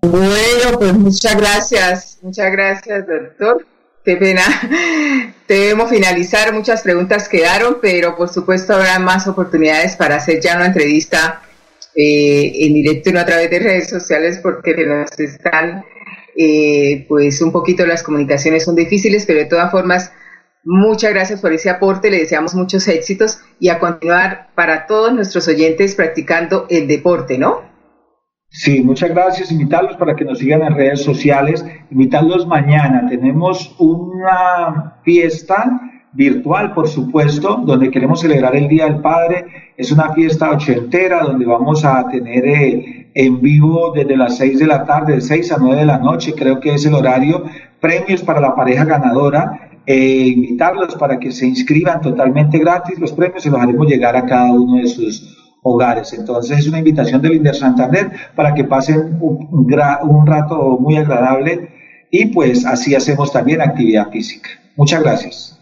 Bueno, 0.00 0.78
pues 0.78 0.94
muchas 0.94 1.36
gracias, 1.36 2.18
muchas 2.22 2.50
gracias, 2.50 3.06
doctor. 3.06 3.66
Qué 4.02 4.16
pena. 4.16 4.42
Debemos 5.48 5.90
finalizar, 5.90 6.54
muchas 6.54 6.80
preguntas 6.80 7.28
quedaron, 7.28 7.76
pero 7.82 8.16
por 8.16 8.30
supuesto 8.30 8.72
habrá 8.72 8.98
más 8.98 9.26
oportunidades 9.26 9.96
para 9.96 10.16
hacer 10.16 10.40
ya 10.40 10.56
una 10.56 10.66
entrevista 10.66 11.42
eh, 11.94 12.52
en 12.66 12.74
directo 12.74 13.10
y 13.10 13.12
no 13.12 13.20
a 13.20 13.26
través 13.26 13.50
de 13.50 13.58
redes 13.58 13.88
sociales 13.88 14.40
porque 14.42 14.74
nos 14.86 15.18
están, 15.18 15.84
eh, 16.36 17.04
pues 17.08 17.40
un 17.42 17.52
poquito 17.52 17.86
las 17.86 18.02
comunicaciones 18.02 18.64
son 18.64 18.76
difíciles, 18.76 19.26
pero 19.26 19.40
de 19.40 19.46
todas 19.46 19.70
formas 19.70 20.12
Muchas 20.64 21.12
gracias 21.12 21.40
por 21.40 21.52
ese 21.52 21.70
aporte, 21.70 22.08
le 22.08 22.18
deseamos 22.18 22.54
muchos 22.54 22.86
éxitos 22.86 23.40
y 23.58 23.68
a 23.68 23.80
continuar 23.80 24.50
para 24.54 24.86
todos 24.86 25.12
nuestros 25.12 25.48
oyentes 25.48 25.96
practicando 25.96 26.66
el 26.70 26.86
deporte, 26.86 27.36
¿no? 27.36 27.62
Sí, 28.48 28.80
muchas 28.82 29.10
gracias. 29.10 29.50
Invitarlos 29.50 29.96
para 29.96 30.14
que 30.14 30.24
nos 30.24 30.38
sigan 30.38 30.62
en 30.62 30.76
redes 30.76 31.02
sociales. 31.02 31.64
Invitarlos 31.90 32.46
mañana. 32.46 33.08
Tenemos 33.08 33.74
una 33.78 35.00
fiesta 35.04 35.80
virtual, 36.12 36.74
por 36.74 36.88
supuesto, 36.88 37.62
donde 37.64 37.90
queremos 37.90 38.20
celebrar 38.20 38.54
el 38.54 38.68
Día 38.68 38.84
del 38.84 39.00
Padre. 39.00 39.46
Es 39.76 39.90
una 39.92 40.12
fiesta 40.12 40.50
ochentera 40.50 41.22
donde 41.22 41.44
vamos 41.46 41.84
a 41.84 42.06
tener 42.08 42.46
eh, 42.46 43.10
en 43.14 43.40
vivo 43.40 43.92
desde 43.94 44.16
las 44.16 44.36
6 44.36 44.58
de 44.58 44.66
la 44.66 44.84
tarde, 44.84 45.14
de 45.14 45.20
6 45.20 45.52
a 45.52 45.56
9 45.58 45.80
de 45.80 45.86
la 45.86 45.98
noche, 45.98 46.34
creo 46.34 46.60
que 46.60 46.74
es 46.74 46.84
el 46.86 46.94
horario, 46.94 47.44
premios 47.80 48.22
para 48.22 48.40
la 48.40 48.54
pareja 48.54 48.84
ganadora 48.84 49.70
e 49.84 50.28
invitarlos 50.28 50.94
para 50.94 51.18
que 51.18 51.32
se 51.32 51.46
inscriban 51.46 52.00
totalmente 52.00 52.58
gratis. 52.58 52.98
Los 52.98 53.12
premios 53.12 53.42
se 53.42 53.50
los 53.50 53.60
haremos 53.60 53.86
llegar 53.86 54.16
a 54.16 54.24
cada 54.24 54.52
uno 54.52 54.76
de 54.76 54.86
sus 54.86 55.36
hogares. 55.62 56.12
Entonces 56.12 56.58
es 56.58 56.68
una 56.68 56.78
invitación 56.78 57.20
del 57.20 57.34
Inder 57.34 57.54
Santander 57.54 58.10
para 58.34 58.54
que 58.54 58.64
pasen 58.64 59.18
un, 59.20 59.48
un 59.50 60.26
rato 60.26 60.78
muy 60.80 60.96
agradable 60.96 61.68
y 62.10 62.26
pues 62.26 62.66
así 62.66 62.94
hacemos 62.94 63.32
también 63.32 63.60
actividad 63.60 64.10
física. 64.10 64.50
Muchas 64.76 65.02
gracias. 65.02 65.61